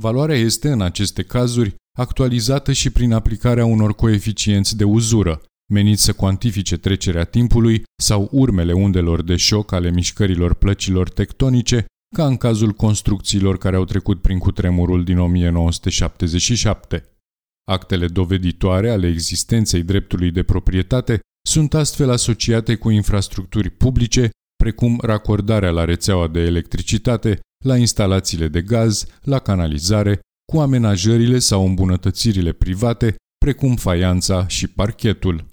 Valoarea 0.00 0.36
este, 0.36 0.70
în 0.70 0.80
aceste 0.80 1.22
cazuri, 1.22 1.74
actualizată 1.98 2.72
și 2.72 2.90
prin 2.90 3.12
aplicarea 3.12 3.64
unor 3.64 3.94
coeficienți 3.94 4.76
de 4.76 4.84
uzură, 4.84 5.42
meniți 5.72 6.02
să 6.02 6.12
cuantifice 6.12 6.76
trecerea 6.76 7.24
timpului 7.24 7.82
sau 8.02 8.28
urmele 8.32 8.72
undelor 8.72 9.22
de 9.22 9.36
șoc 9.36 9.72
ale 9.72 9.90
mișcărilor 9.90 10.54
plăcilor 10.54 11.08
tectonice, 11.08 11.84
ca 12.16 12.26
în 12.26 12.36
cazul 12.36 12.72
construcțiilor 12.72 13.58
care 13.58 13.76
au 13.76 13.84
trecut 13.84 14.20
prin 14.20 14.38
cutremurul 14.38 15.04
din 15.04 15.18
1977. 15.18 17.06
Actele 17.68 18.06
doveditoare 18.06 18.90
ale 18.90 19.06
existenței 19.06 19.82
dreptului 19.82 20.30
de 20.30 20.42
proprietate 20.42 21.20
sunt 21.42 21.74
astfel 21.74 22.10
asociate 22.10 22.74
cu 22.74 22.90
infrastructuri 22.90 23.70
publice, 23.70 24.30
precum 24.56 24.98
racordarea 25.02 25.70
la 25.70 25.84
rețeaua 25.84 26.28
de 26.28 26.40
electricitate, 26.40 27.40
la 27.64 27.76
instalațiile 27.76 28.48
de 28.48 28.62
gaz, 28.62 29.06
la 29.22 29.38
canalizare, 29.38 30.20
cu 30.52 30.58
amenajările 30.58 31.38
sau 31.38 31.66
îmbunătățirile 31.66 32.52
private, 32.52 33.14
precum 33.38 33.76
faianța 33.76 34.46
și 34.46 34.66
parchetul. 34.66 35.50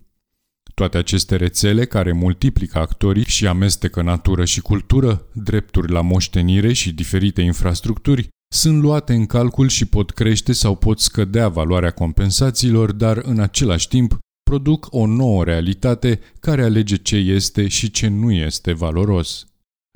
Toate 0.74 0.98
aceste 0.98 1.36
rețele 1.36 1.86
care 1.86 2.12
multiplică 2.12 2.78
actorii 2.78 3.24
și 3.24 3.48
amestecă 3.48 4.02
natură 4.02 4.46
și 4.46 4.62
cultură, 4.62 5.26
drepturi 5.34 5.92
la 5.92 6.02
moștenire 6.02 6.74
și 6.74 6.94
diferite 6.94 7.42
infrastructuri, 7.42 8.28
sunt 8.54 8.82
luate 8.82 9.14
în 9.14 9.26
calcul 9.26 9.68
și 9.68 9.86
pot 9.86 10.12
crește 10.12 10.54
sau 10.54 10.76
pot 10.76 11.00
scădea 11.00 11.48
valoarea 11.48 11.92
compensațiilor, 11.92 12.92
dar 12.92 13.18
în 13.18 13.40
același 13.40 13.88
timp 13.88 14.18
produc 14.50 14.88
o 14.92 15.06
nouă 15.06 15.44
realitate 15.44 16.20
care 16.40 16.64
alege 16.64 16.96
ce 16.96 17.16
este 17.16 17.68
și 17.68 17.92
ce 17.92 18.08
nu 18.08 18.32
este 18.32 18.74
valoros. 18.74 19.48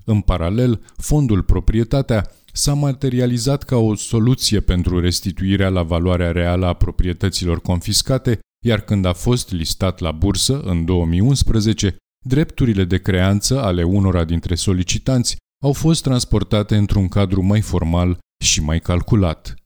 În 0.05 0.21
paralel, 0.21 0.81
fondul 0.97 1.43
proprietatea 1.43 2.31
s-a 2.51 2.73
materializat 2.73 3.63
ca 3.63 3.75
o 3.75 3.95
soluție 3.95 4.59
pentru 4.59 4.99
restituirea 4.99 5.69
la 5.69 5.83
valoarea 5.83 6.31
reală 6.31 6.65
a 6.65 6.73
proprietăților 6.73 7.61
confiscate, 7.61 8.39
iar 8.65 8.81
când 8.81 9.05
a 9.05 9.13
fost 9.13 9.51
listat 9.51 9.99
la 9.99 10.11
bursă 10.11 10.61
în 10.61 10.85
2011, 10.85 11.95
drepturile 12.25 12.83
de 12.83 12.97
creanță 12.97 13.61
ale 13.61 13.83
unora 13.83 14.23
dintre 14.23 14.55
solicitanți 14.55 15.35
au 15.63 15.73
fost 15.73 16.03
transportate 16.03 16.75
într-un 16.75 17.07
cadru 17.07 17.41
mai 17.41 17.61
formal 17.61 18.17
și 18.43 18.61
mai 18.61 18.79
calculat. 18.79 19.62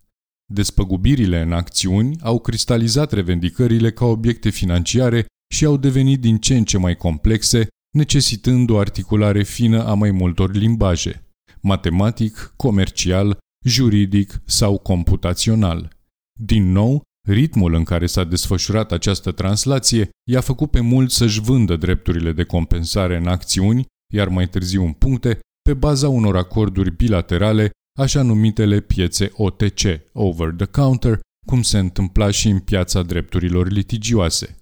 Despăgubirile 0.53 1.41
în 1.41 1.53
acțiuni 1.53 2.17
au 2.21 2.39
cristalizat 2.39 3.11
revendicările 3.11 3.91
ca 3.91 4.05
obiecte 4.05 4.49
financiare 4.49 5.25
și 5.53 5.65
au 5.65 5.77
devenit 5.77 6.19
din 6.21 6.37
ce 6.37 6.57
în 6.57 6.63
ce 6.63 6.77
mai 6.77 6.95
complexe, 6.95 7.67
necesitând 7.97 8.69
o 8.69 8.77
articulare 8.77 9.43
fină 9.43 9.83
a 9.83 9.93
mai 9.93 10.11
multor 10.11 10.53
limbaje 10.53 11.21
matematic, 11.61 12.53
comercial, 12.55 13.37
juridic 13.65 14.41
sau 14.45 14.77
computațional. 14.77 15.97
Din 16.39 16.71
nou, 16.71 17.01
ritmul 17.27 17.73
în 17.73 17.83
care 17.83 18.05
s-a 18.05 18.23
desfășurat 18.23 18.91
această 18.91 19.31
translație 19.31 20.09
i-a 20.29 20.41
făcut 20.41 20.71
pe 20.71 20.79
mulți 20.79 21.15
să-și 21.15 21.41
vândă 21.41 21.75
drepturile 21.75 22.31
de 22.31 22.43
compensare 22.43 23.17
în 23.17 23.27
acțiuni, 23.27 23.85
iar 24.13 24.27
mai 24.27 24.47
târziu 24.47 24.83
în 24.83 24.91
puncte, 24.91 25.39
pe 25.61 25.73
baza 25.73 26.09
unor 26.09 26.35
acorduri 26.37 26.95
bilaterale 26.95 27.71
așa 27.97 28.21
numitele 28.21 28.79
piețe 28.79 29.31
OTC, 29.33 29.81
over 30.13 30.53
the 30.53 30.65
counter, 30.65 31.19
cum 31.47 31.61
se 31.61 31.77
întâmpla 31.77 32.31
și 32.31 32.47
în 32.47 32.59
piața 32.59 33.01
drepturilor 33.01 33.69
litigioase. 33.69 34.57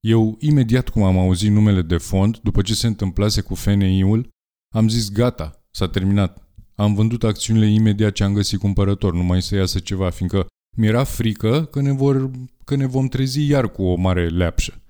Eu, 0.00 0.36
imediat 0.40 0.88
cum 0.88 1.02
am 1.02 1.18
auzit 1.18 1.50
numele 1.50 1.82
de 1.82 1.96
fond, 1.96 2.38
după 2.38 2.62
ce 2.62 2.74
se 2.74 2.86
întâmplase 2.86 3.40
cu 3.40 3.54
FNI-ul, 3.54 4.28
am 4.74 4.88
zis 4.88 5.10
gata, 5.10 5.64
s-a 5.70 5.88
terminat. 5.88 6.48
Am 6.74 6.94
vândut 6.94 7.24
acțiunile 7.24 7.66
imediat 7.66 8.12
ce 8.12 8.24
am 8.24 8.32
găsit 8.32 8.58
cumpărător, 8.58 9.12
numai 9.12 9.42
să 9.42 9.54
iasă 9.54 9.78
ceva, 9.78 10.10
fiindcă 10.10 10.46
mi-era 10.76 11.04
frică 11.04 11.64
că 11.64 11.80
ne, 11.80 11.92
vor, 11.92 12.30
că 12.64 12.76
ne 12.76 12.86
vom 12.86 13.06
trezi 13.06 13.46
iar 13.46 13.70
cu 13.70 13.82
o 13.82 13.94
mare 13.94 14.28
leapșă. 14.28 14.82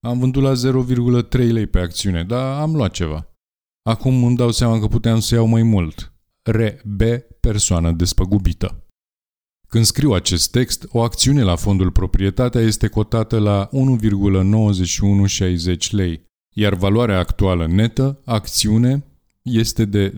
Am 0.00 0.18
vândut 0.18 0.42
la 0.42 0.52
0,3 1.32 1.50
lei 1.50 1.66
pe 1.66 1.78
acțiune, 1.78 2.24
dar 2.24 2.60
am 2.60 2.74
luat 2.74 2.92
ceva. 2.92 3.26
Acum 3.82 4.24
îmi 4.24 4.36
dau 4.36 4.50
seama 4.50 4.80
că 4.80 4.86
puteam 4.86 5.20
să 5.20 5.34
iau 5.34 5.46
mai 5.46 5.62
mult. 5.62 6.15
RB 6.46 7.02
persoană 7.40 7.92
despăgubită. 7.92 8.80
Când 9.68 9.84
scriu 9.84 10.12
acest 10.12 10.50
text, 10.50 10.86
o 10.90 11.02
acțiune 11.02 11.42
la 11.42 11.56
fondul 11.56 11.90
proprietatea 11.90 12.60
este 12.60 12.86
cotată 12.86 13.38
la 13.38 13.68
1,9160 13.72 15.90
lei, 15.90 16.22
iar 16.54 16.74
valoarea 16.74 17.18
actuală 17.18 17.66
netă, 17.66 18.20
acțiune, 18.24 19.04
este 19.42 19.84
de 19.84 20.10
2,6656 20.10 20.14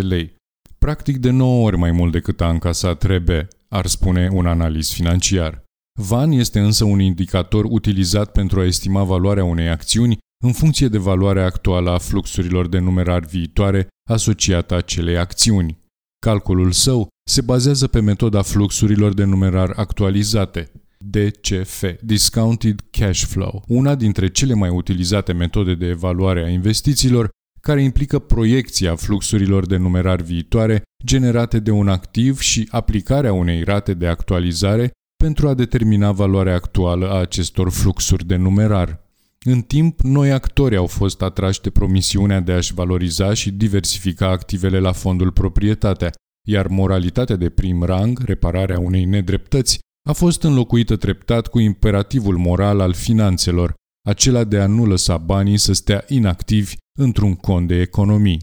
lei. 0.00 0.36
Practic 0.78 1.16
de 1.16 1.30
9 1.30 1.66
ori 1.66 1.76
mai 1.76 1.90
mult 1.90 2.12
decât 2.12 2.40
a 2.40 2.48
încasat 2.48 3.02
RB, 3.02 3.28
ar 3.68 3.86
spune 3.86 4.28
un 4.32 4.46
analist 4.46 4.92
financiar. 4.92 5.66
VAN 6.00 6.30
este 6.30 6.60
însă 6.60 6.84
un 6.84 7.00
indicator 7.00 7.64
utilizat 7.64 8.32
pentru 8.32 8.60
a 8.60 8.64
estima 8.64 9.02
valoarea 9.02 9.44
unei 9.44 9.68
acțiuni 9.68 10.18
în 10.44 10.52
funcție 10.52 10.88
de 10.88 10.98
valoarea 10.98 11.44
actuală 11.44 11.90
a 11.90 11.98
fluxurilor 11.98 12.68
de 12.68 12.78
numerar 12.78 13.24
viitoare 13.24 13.88
asociată 14.10 14.74
acelei 14.74 15.18
acțiuni. 15.18 15.78
Calculul 16.18 16.72
său 16.72 17.08
se 17.30 17.40
bazează 17.40 17.86
pe 17.86 18.00
metoda 18.00 18.42
fluxurilor 18.42 19.14
de 19.14 19.24
numerar 19.24 19.72
actualizate, 19.76 20.72
DCF, 20.98 21.84
Discounted 22.00 22.80
Cash 22.90 23.24
Flow, 23.24 23.64
una 23.66 23.94
dintre 23.94 24.28
cele 24.28 24.54
mai 24.54 24.68
utilizate 24.68 25.32
metode 25.32 25.74
de 25.74 25.86
evaluare 25.86 26.44
a 26.44 26.48
investițiilor, 26.48 27.28
care 27.60 27.82
implică 27.82 28.18
proiecția 28.18 28.94
fluxurilor 28.94 29.66
de 29.66 29.76
numerar 29.76 30.20
viitoare 30.20 30.82
generate 31.04 31.58
de 31.58 31.70
un 31.70 31.88
activ 31.88 32.40
și 32.40 32.68
aplicarea 32.70 33.32
unei 33.32 33.62
rate 33.62 33.94
de 33.94 34.06
actualizare 34.06 34.90
pentru 35.24 35.48
a 35.48 35.54
determina 35.54 36.12
valoarea 36.12 36.54
actuală 36.54 37.10
a 37.10 37.18
acestor 37.20 37.70
fluxuri 37.70 38.26
de 38.26 38.36
numerar. 38.36 39.07
În 39.46 39.62
timp, 39.62 40.00
noi 40.00 40.32
actori 40.32 40.76
au 40.76 40.86
fost 40.86 41.22
atrași 41.22 41.60
de 41.60 41.70
promisiunea 41.70 42.40
de 42.40 42.52
a-și 42.52 42.74
valoriza 42.74 43.34
și 43.34 43.50
diversifica 43.50 44.28
activele 44.28 44.78
la 44.78 44.92
fondul 44.92 45.32
proprietatea, 45.32 46.10
iar 46.46 46.66
moralitatea 46.66 47.36
de 47.36 47.48
prim 47.48 47.82
rang, 47.82 48.18
repararea 48.24 48.78
unei 48.78 49.04
nedreptăți, 49.04 49.78
a 50.08 50.12
fost 50.12 50.42
înlocuită 50.42 50.96
treptat 50.96 51.46
cu 51.46 51.58
imperativul 51.58 52.36
moral 52.36 52.80
al 52.80 52.92
finanțelor, 52.92 53.74
acela 54.06 54.44
de 54.44 54.58
a 54.58 54.66
nu 54.66 54.86
lăsa 54.86 55.16
banii 55.16 55.58
să 55.58 55.72
stea 55.72 56.04
inactivi 56.08 56.74
într-un 56.98 57.34
cont 57.34 57.68
de 57.68 57.80
economii. 57.80 58.42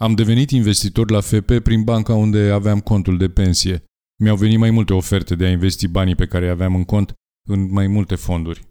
Am 0.00 0.14
devenit 0.14 0.50
investitor 0.50 1.10
la 1.10 1.20
FP 1.20 1.58
prin 1.58 1.82
banca 1.82 2.14
unde 2.14 2.50
aveam 2.50 2.80
contul 2.80 3.18
de 3.18 3.28
pensie. 3.28 3.84
Mi-au 4.22 4.36
venit 4.36 4.58
mai 4.58 4.70
multe 4.70 4.92
oferte 4.92 5.34
de 5.34 5.44
a 5.44 5.50
investi 5.50 5.88
banii 5.88 6.14
pe 6.14 6.26
care 6.26 6.44
îi 6.44 6.50
aveam 6.50 6.74
în 6.74 6.84
cont 6.84 7.12
în 7.48 7.70
mai 7.70 7.86
multe 7.86 8.14
fonduri. 8.14 8.67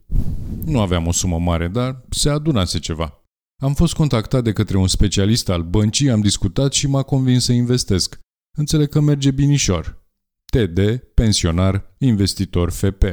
Nu 0.66 0.80
aveam 0.80 1.08
o 1.08 1.12
sumă 1.12 1.40
mare, 1.40 1.68
dar 1.68 2.06
se 2.10 2.30
adunase 2.30 2.80
ceva. 2.80 3.22
Am 3.62 3.74
fost 3.74 3.94
contactat 3.94 4.44
de 4.44 4.54
către 4.54 4.78
un 4.78 4.88
specialist 4.88 5.50
al 5.50 5.64
băncii, 5.64 6.10
am 6.10 6.22
discutat 6.22 6.74
și 6.74 6.88
m-a 6.88 7.04
convins 7.04 7.44
să 7.44 7.52
investesc. 7.52 8.20
Înțeleg 8.58 8.90
că 8.90 9.00
merge 9.00 9.32
binișor. 9.32 10.06
TD, 10.46 10.98
pensionar, 11.14 11.96
investitor 11.98 12.72
FP. 12.72 13.04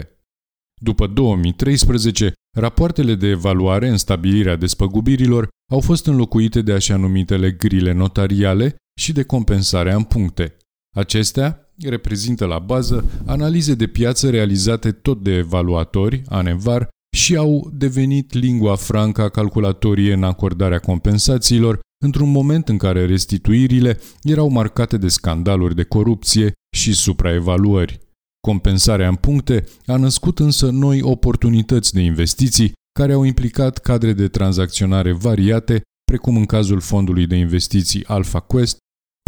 După 0.83 1.07
2013, 1.07 2.33
rapoartele 2.57 3.15
de 3.15 3.27
evaluare 3.27 3.89
în 3.89 3.97
stabilirea 3.97 4.57
despăgubirilor 4.57 5.49
au 5.71 5.81
fost 5.81 6.07
înlocuite 6.07 6.63
de 6.63 6.73
așa 6.73 6.97
numitele 6.97 7.51
grile 7.51 7.93
notariale 7.93 8.77
și 9.01 9.13
de 9.13 9.23
compensarea 9.23 9.97
în 9.97 10.03
puncte. 10.03 10.57
Acestea 10.97 11.64
reprezintă 11.83 12.45
la 12.45 12.59
bază 12.59 13.05
analize 13.27 13.75
de 13.75 13.87
piață 13.87 14.31
realizate 14.31 14.93
tot 14.93 15.23
de 15.23 15.33
evaluatori, 15.33 16.23
anevar, 16.27 16.89
și 17.17 17.37
au 17.37 17.71
devenit 17.73 18.33
lingua 18.33 18.75
franca 18.75 19.29
calculatorie 19.29 20.13
în 20.13 20.23
acordarea 20.23 20.79
compensațiilor 20.79 21.81
într-un 22.05 22.31
moment 22.31 22.69
în 22.69 22.79
care 22.79 23.07
restituirile 23.07 23.99
erau 24.23 24.49
marcate 24.49 24.97
de 24.97 25.09
scandaluri 25.09 25.75
de 25.75 25.83
corupție 25.83 26.53
și 26.77 26.93
supraevaluări. 26.93 28.01
Compensarea 28.41 29.09
în 29.09 29.15
puncte 29.15 29.65
a 29.87 29.97
născut 29.97 30.39
însă 30.39 30.71
noi 30.71 31.03
oportunități 31.03 31.93
de 31.93 32.01
investiții 32.01 32.73
care 32.99 33.13
au 33.13 33.23
implicat 33.25 33.79
cadre 33.79 34.13
de 34.13 34.29
tranzacționare 34.29 35.13
variate, 35.13 35.83
precum 36.05 36.37
în 36.37 36.45
cazul 36.45 36.81
fondului 36.81 37.27
de 37.27 37.37
investiții 37.37 38.05
Alpha 38.07 38.41
Quest, 38.41 38.77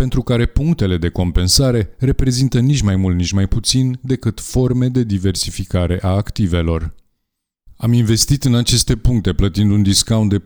pentru 0.02 0.22
care 0.22 0.46
punctele 0.46 0.96
de 0.96 1.08
compensare 1.08 1.94
reprezintă 1.98 2.58
nici 2.58 2.80
mai 2.80 2.96
mult, 2.96 3.16
nici 3.16 3.32
mai 3.32 3.46
puțin 3.46 3.98
decât 4.02 4.40
forme 4.40 4.88
de 4.88 5.02
diversificare 5.02 5.98
a 6.02 6.08
activelor. 6.08 6.94
Am 7.76 7.92
investit 7.92 8.44
în 8.44 8.54
aceste 8.54 8.96
puncte 8.96 9.32
plătind 9.32 9.70
un 9.70 9.82
discount 9.82 10.30
de 10.30 10.38
40-45% 10.38 10.42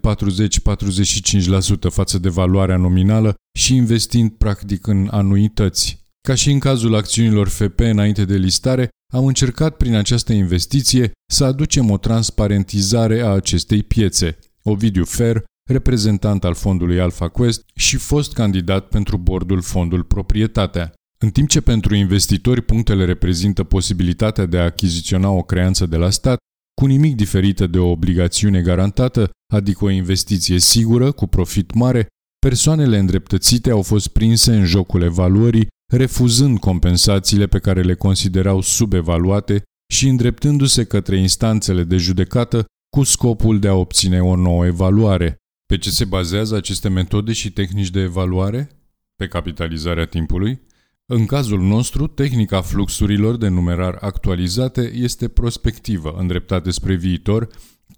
față 1.91 2.19
de 2.19 2.29
valoarea 2.29 2.77
nominală 2.77 3.35
și 3.59 3.75
investind 3.75 4.31
practic 4.31 4.87
în 4.87 5.09
anuități. 5.11 6.05
Ca 6.29 6.35
și 6.35 6.51
în 6.51 6.59
cazul 6.59 6.95
acțiunilor 6.95 7.49
FP 7.49 7.79
înainte 7.79 8.25
de 8.25 8.37
listare, 8.37 8.89
am 9.13 9.27
încercat 9.27 9.77
prin 9.77 9.95
această 9.95 10.33
investiție 10.33 11.11
să 11.33 11.45
aducem 11.45 11.91
o 11.91 11.99
transparentizare 11.99 13.21
a 13.21 13.29
acestei 13.29 13.83
piețe. 13.83 14.39
Ovidiu 14.63 15.05
Fer, 15.05 15.45
reprezentant 15.71 16.45
al 16.45 16.55
fondului 16.55 17.01
Alpha 17.01 17.29
Quest 17.29 17.65
și 17.75 17.97
fost 17.97 18.33
candidat 18.33 18.89
pentru 18.89 19.17
bordul 19.17 19.63
fondul 19.63 20.03
Proprietatea. 20.03 20.93
În 21.23 21.31
timp 21.31 21.49
ce 21.49 21.61
pentru 21.61 21.95
investitori 21.95 22.63
punctele 22.63 23.05
reprezintă 23.05 23.65
posibilitatea 23.65 24.47
de 24.47 24.59
a 24.59 24.65
achiziționa 24.65 25.31
o 25.31 25.43
creanță 25.43 25.87
de 25.87 25.97
la 25.97 26.11
stat, 26.11 26.39
cu 26.81 26.87
nimic 26.87 27.17
diferită 27.17 27.67
de 27.67 27.79
o 27.79 27.91
obligațiune 27.91 28.61
garantată, 28.61 29.31
adică 29.53 29.85
o 29.85 29.91
investiție 29.91 30.59
sigură, 30.59 31.13
cu 31.13 31.27
profit 31.27 31.75
mare, 31.75 32.07
persoanele 32.47 32.99
îndreptățite 32.99 33.71
au 33.71 33.83
fost 33.83 34.09
prinse 34.09 34.57
în 34.57 34.65
jocul 34.65 35.03
evaluării, 35.03 35.69
refuzând 35.93 36.59
compensațiile 36.59 37.47
pe 37.47 37.59
care 37.59 37.83
le 37.83 37.95
considerau 37.95 38.61
subevaluate 38.61 39.63
și 39.93 40.09
îndreptându-se 40.09 40.85
către 40.85 41.19
instanțele 41.19 41.85
de 41.85 41.97
judecată 41.97 42.65
cu 42.97 43.03
scopul 43.03 43.59
de 43.59 43.69
a 43.69 43.75
obține 43.75 44.21
o 44.21 44.37
nouă 44.37 44.67
evaluare. 44.67 45.40
Pe 45.71 45.79
ce 45.79 45.91
se 45.91 46.05
bazează 46.05 46.57
aceste 46.57 46.89
metode 46.89 47.33
și 47.33 47.53
tehnici 47.53 47.91
de 47.91 48.01
evaluare? 48.01 48.71
Pe 49.17 49.27
capitalizarea 49.27 50.05
timpului? 50.05 50.61
În 51.07 51.27
cazul 51.27 51.61
nostru, 51.61 52.07
tehnica 52.07 52.61
fluxurilor 52.61 53.37
de 53.37 53.49
numerar 53.49 53.99
actualizate 54.01 54.93
este 54.95 55.29
prospectivă, 55.29 56.15
îndreptată 56.19 56.71
spre 56.71 56.95
viitor, 56.95 57.49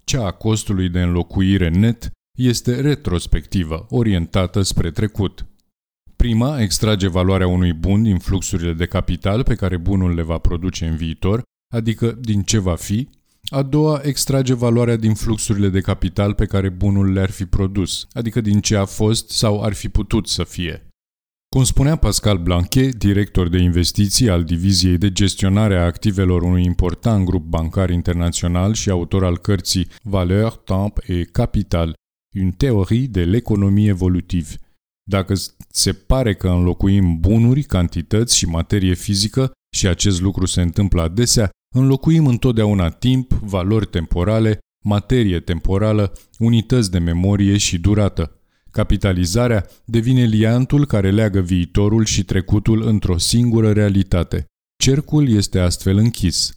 cea 0.03 0.25
a 0.25 0.31
costului 0.31 0.89
de 0.89 1.01
înlocuire 1.01 1.69
net 1.69 2.11
este 2.37 2.81
retrospectivă, 2.81 3.85
orientată 3.89 4.61
spre 4.61 4.91
trecut. 4.91 5.45
Prima 6.15 6.61
extrage 6.61 7.07
valoarea 7.07 7.47
unui 7.47 7.73
bun 7.73 8.03
din 8.03 8.17
fluxurile 8.17 8.73
de 8.73 8.85
capital 8.85 9.43
pe 9.43 9.55
care 9.55 9.77
bunul 9.77 10.13
le 10.13 10.21
va 10.21 10.37
produce 10.37 10.85
în 10.85 10.95
viitor, 10.95 11.41
adică 11.73 12.17
din 12.21 12.41
ce 12.41 12.59
va 12.59 12.75
fi, 12.75 13.09
a 13.53 13.61
doua 13.61 14.01
extrage 14.03 14.53
valoarea 14.53 14.95
din 14.95 15.13
fluxurile 15.13 15.69
de 15.69 15.81
capital 15.81 16.33
pe 16.33 16.45
care 16.45 16.69
bunul 16.69 17.11
le-ar 17.11 17.29
fi 17.29 17.45
produs, 17.45 18.07
adică 18.11 18.41
din 18.41 18.59
ce 18.59 18.75
a 18.75 18.85
fost 18.85 19.29
sau 19.29 19.63
ar 19.63 19.73
fi 19.73 19.89
putut 19.89 20.27
să 20.27 20.43
fie. 20.43 20.87
Cum 21.49 21.63
spunea 21.63 21.95
Pascal 21.95 22.37
Blanchet, 22.37 22.95
director 22.95 23.49
de 23.49 23.57
investiții 23.57 24.29
al 24.29 24.43
Diviziei 24.43 24.97
de 24.97 25.11
Gestionare 25.11 25.77
a 25.77 25.85
Activelor 25.85 26.41
unui 26.41 26.63
important 26.63 27.25
grup 27.25 27.45
bancar 27.45 27.89
internațional 27.89 28.73
și 28.73 28.89
autor 28.89 29.23
al 29.23 29.37
cărții 29.37 29.87
Valeur, 30.03 30.51
Temps 30.55 31.07
et 31.07 31.31
Capital, 31.31 31.93
une 32.39 32.51
théorie 32.51 33.07
de 33.07 33.25
l'économie 33.25 33.87
evolutive. 33.87 34.49
Dacă 35.09 35.33
se 35.69 35.93
pare 35.93 36.33
că 36.35 36.49
înlocuim 36.49 37.19
bunuri, 37.19 37.63
cantități 37.63 38.37
și 38.37 38.45
materie 38.45 38.93
fizică, 38.93 39.51
și 39.75 39.87
acest 39.87 40.21
lucru 40.21 40.45
se 40.45 40.61
întâmplă 40.61 41.01
adesea, 41.01 41.49
înlocuim 41.73 42.27
întotdeauna 42.27 42.89
timp, 42.89 43.31
valori 43.31 43.85
temporale, 43.85 44.59
materie 44.83 45.39
temporală, 45.39 46.13
unități 46.39 46.91
de 46.91 46.99
memorie 46.99 47.57
și 47.57 47.77
durată. 47.77 48.37
Capitalizarea 48.71 49.65
devine 49.85 50.23
liantul 50.25 50.85
care 50.85 51.11
leagă 51.11 51.39
viitorul 51.39 52.05
și 52.05 52.23
trecutul 52.23 52.87
într-o 52.87 53.17
singură 53.17 53.71
realitate. 53.71 54.45
Cercul 54.77 55.29
este 55.29 55.59
astfel 55.59 55.97
închis. 55.97 56.51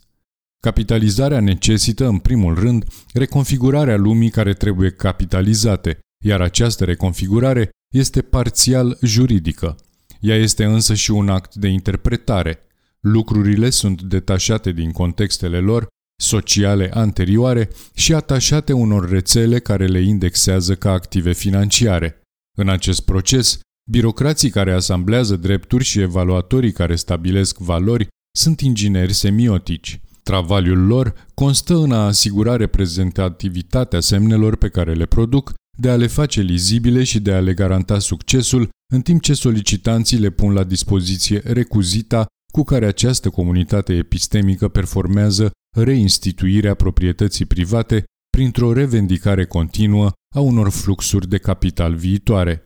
Capitalizarea 0.59 1.39
necesită, 1.39 2.07
în 2.07 2.17
primul 2.17 2.53
rând, 2.53 2.85
reconfigurarea 3.13 3.97
lumii 3.97 4.29
care 4.29 4.53
trebuie 4.53 4.89
capitalizate, 4.89 5.99
iar 6.25 6.41
această 6.41 6.83
reconfigurare 6.83 7.69
este 7.93 8.21
parțial 8.21 8.97
juridică. 9.01 9.75
Ea 10.19 10.35
este 10.35 10.63
însă 10.63 10.93
și 10.93 11.11
un 11.11 11.29
act 11.29 11.55
de 11.55 11.67
interpretare. 11.67 12.66
Lucrurile 13.11 13.69
sunt 13.69 14.01
detașate 14.01 14.71
din 14.71 14.91
contextele 14.91 15.59
lor 15.59 15.87
sociale 16.21 16.89
anterioare 16.93 17.69
și 17.93 18.13
atașate 18.13 18.73
unor 18.73 19.09
rețele 19.09 19.59
care 19.59 19.85
le 19.85 20.01
indexează 20.01 20.75
ca 20.75 20.91
active 20.91 21.33
financiare. 21.33 22.21
În 22.57 22.69
acest 22.69 23.05
proces, 23.05 23.59
birocrații 23.89 24.49
care 24.49 24.73
asamblează 24.73 25.35
drepturi 25.35 25.83
și 25.83 25.99
evaluatorii 25.99 26.71
care 26.71 26.95
stabilesc 26.95 27.57
valori 27.57 28.07
sunt 28.37 28.59
ingineri 28.59 29.13
semiotici. 29.13 30.01
Travaliul 30.23 30.85
lor 30.85 31.27
constă 31.33 31.75
în 31.75 31.91
a 31.91 32.05
asigura 32.05 32.55
reprezentativitatea 32.55 33.99
semnelor 33.99 34.55
pe 34.55 34.69
care 34.69 34.93
le 34.93 35.05
produc, 35.05 35.53
de 35.77 35.89
a 35.89 35.95
le 35.95 36.07
face 36.07 36.41
lizibile 36.41 37.03
și 37.03 37.19
de 37.19 37.33
a 37.33 37.39
le 37.39 37.53
garanta 37.53 37.99
succesul, 37.99 38.69
în 38.93 39.01
timp 39.01 39.21
ce 39.21 39.33
solicitanții 39.33 40.17
le 40.17 40.29
pun 40.29 40.53
la 40.53 40.63
dispoziție 40.63 41.41
recuzita 41.43 42.25
cu 42.57 42.63
care 42.63 42.85
această 42.85 43.29
comunitate 43.29 43.93
epistemică 43.93 44.67
performează 44.67 45.51
reinstituirea 45.75 46.73
proprietății 46.73 47.45
private 47.45 48.03
printr-o 48.29 48.73
revendicare 48.73 49.45
continuă 49.45 50.11
a 50.35 50.39
unor 50.39 50.69
fluxuri 50.69 51.29
de 51.29 51.37
capital 51.37 51.95
viitoare. 51.95 52.63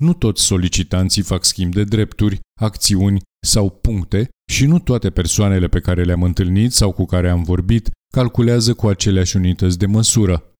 Nu 0.00 0.14
toți 0.14 0.42
solicitanții 0.42 1.22
fac 1.22 1.44
schimb 1.44 1.72
de 1.74 1.84
drepturi, 1.84 2.40
acțiuni 2.60 3.20
sau 3.46 3.70
puncte 3.70 4.28
și 4.52 4.66
nu 4.66 4.78
toate 4.78 5.10
persoanele 5.10 5.68
pe 5.68 5.80
care 5.80 6.04
le-am 6.04 6.22
întâlnit 6.22 6.72
sau 6.72 6.92
cu 6.92 7.04
care 7.04 7.30
am 7.30 7.42
vorbit 7.42 7.90
calculează 8.14 8.74
cu 8.74 8.86
aceleași 8.86 9.36
unități 9.36 9.78
de 9.78 9.86
măsură. 9.86 10.54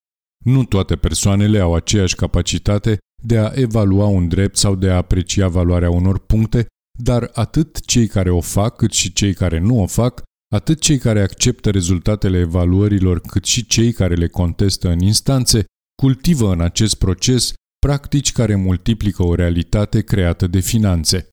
Nu 0.44 0.64
toate 0.64 0.96
persoanele 0.96 1.58
au 1.58 1.74
aceeași 1.74 2.14
capacitate 2.14 2.98
de 3.22 3.38
a 3.38 3.50
evalua 3.54 4.06
un 4.06 4.28
drept 4.28 4.56
sau 4.56 4.74
de 4.74 4.90
a 4.90 4.96
aprecia 4.96 5.48
valoarea 5.48 5.90
unor 5.90 6.18
puncte, 6.18 6.66
dar 6.98 7.30
atât 7.32 7.84
cei 7.84 8.06
care 8.06 8.30
o 8.30 8.40
fac 8.40 8.76
cât 8.76 8.92
și 8.92 9.12
cei 9.12 9.34
care 9.34 9.58
nu 9.58 9.82
o 9.82 9.86
fac 9.86 10.22
Atât 10.52 10.80
cei 10.80 10.98
care 10.98 11.22
acceptă 11.22 11.70
rezultatele 11.70 12.38
evaluărilor, 12.38 13.20
cât 13.20 13.44
și 13.44 13.66
cei 13.66 13.92
care 13.92 14.14
le 14.14 14.28
contestă 14.28 14.88
în 14.88 15.00
instanțe, 15.00 15.64
cultivă 16.02 16.52
în 16.52 16.60
acest 16.60 16.94
proces 16.94 17.52
practici 17.78 18.32
care 18.32 18.54
multiplică 18.54 19.22
o 19.22 19.34
realitate 19.34 20.02
creată 20.02 20.46
de 20.46 20.60
finanțe. 20.60 21.28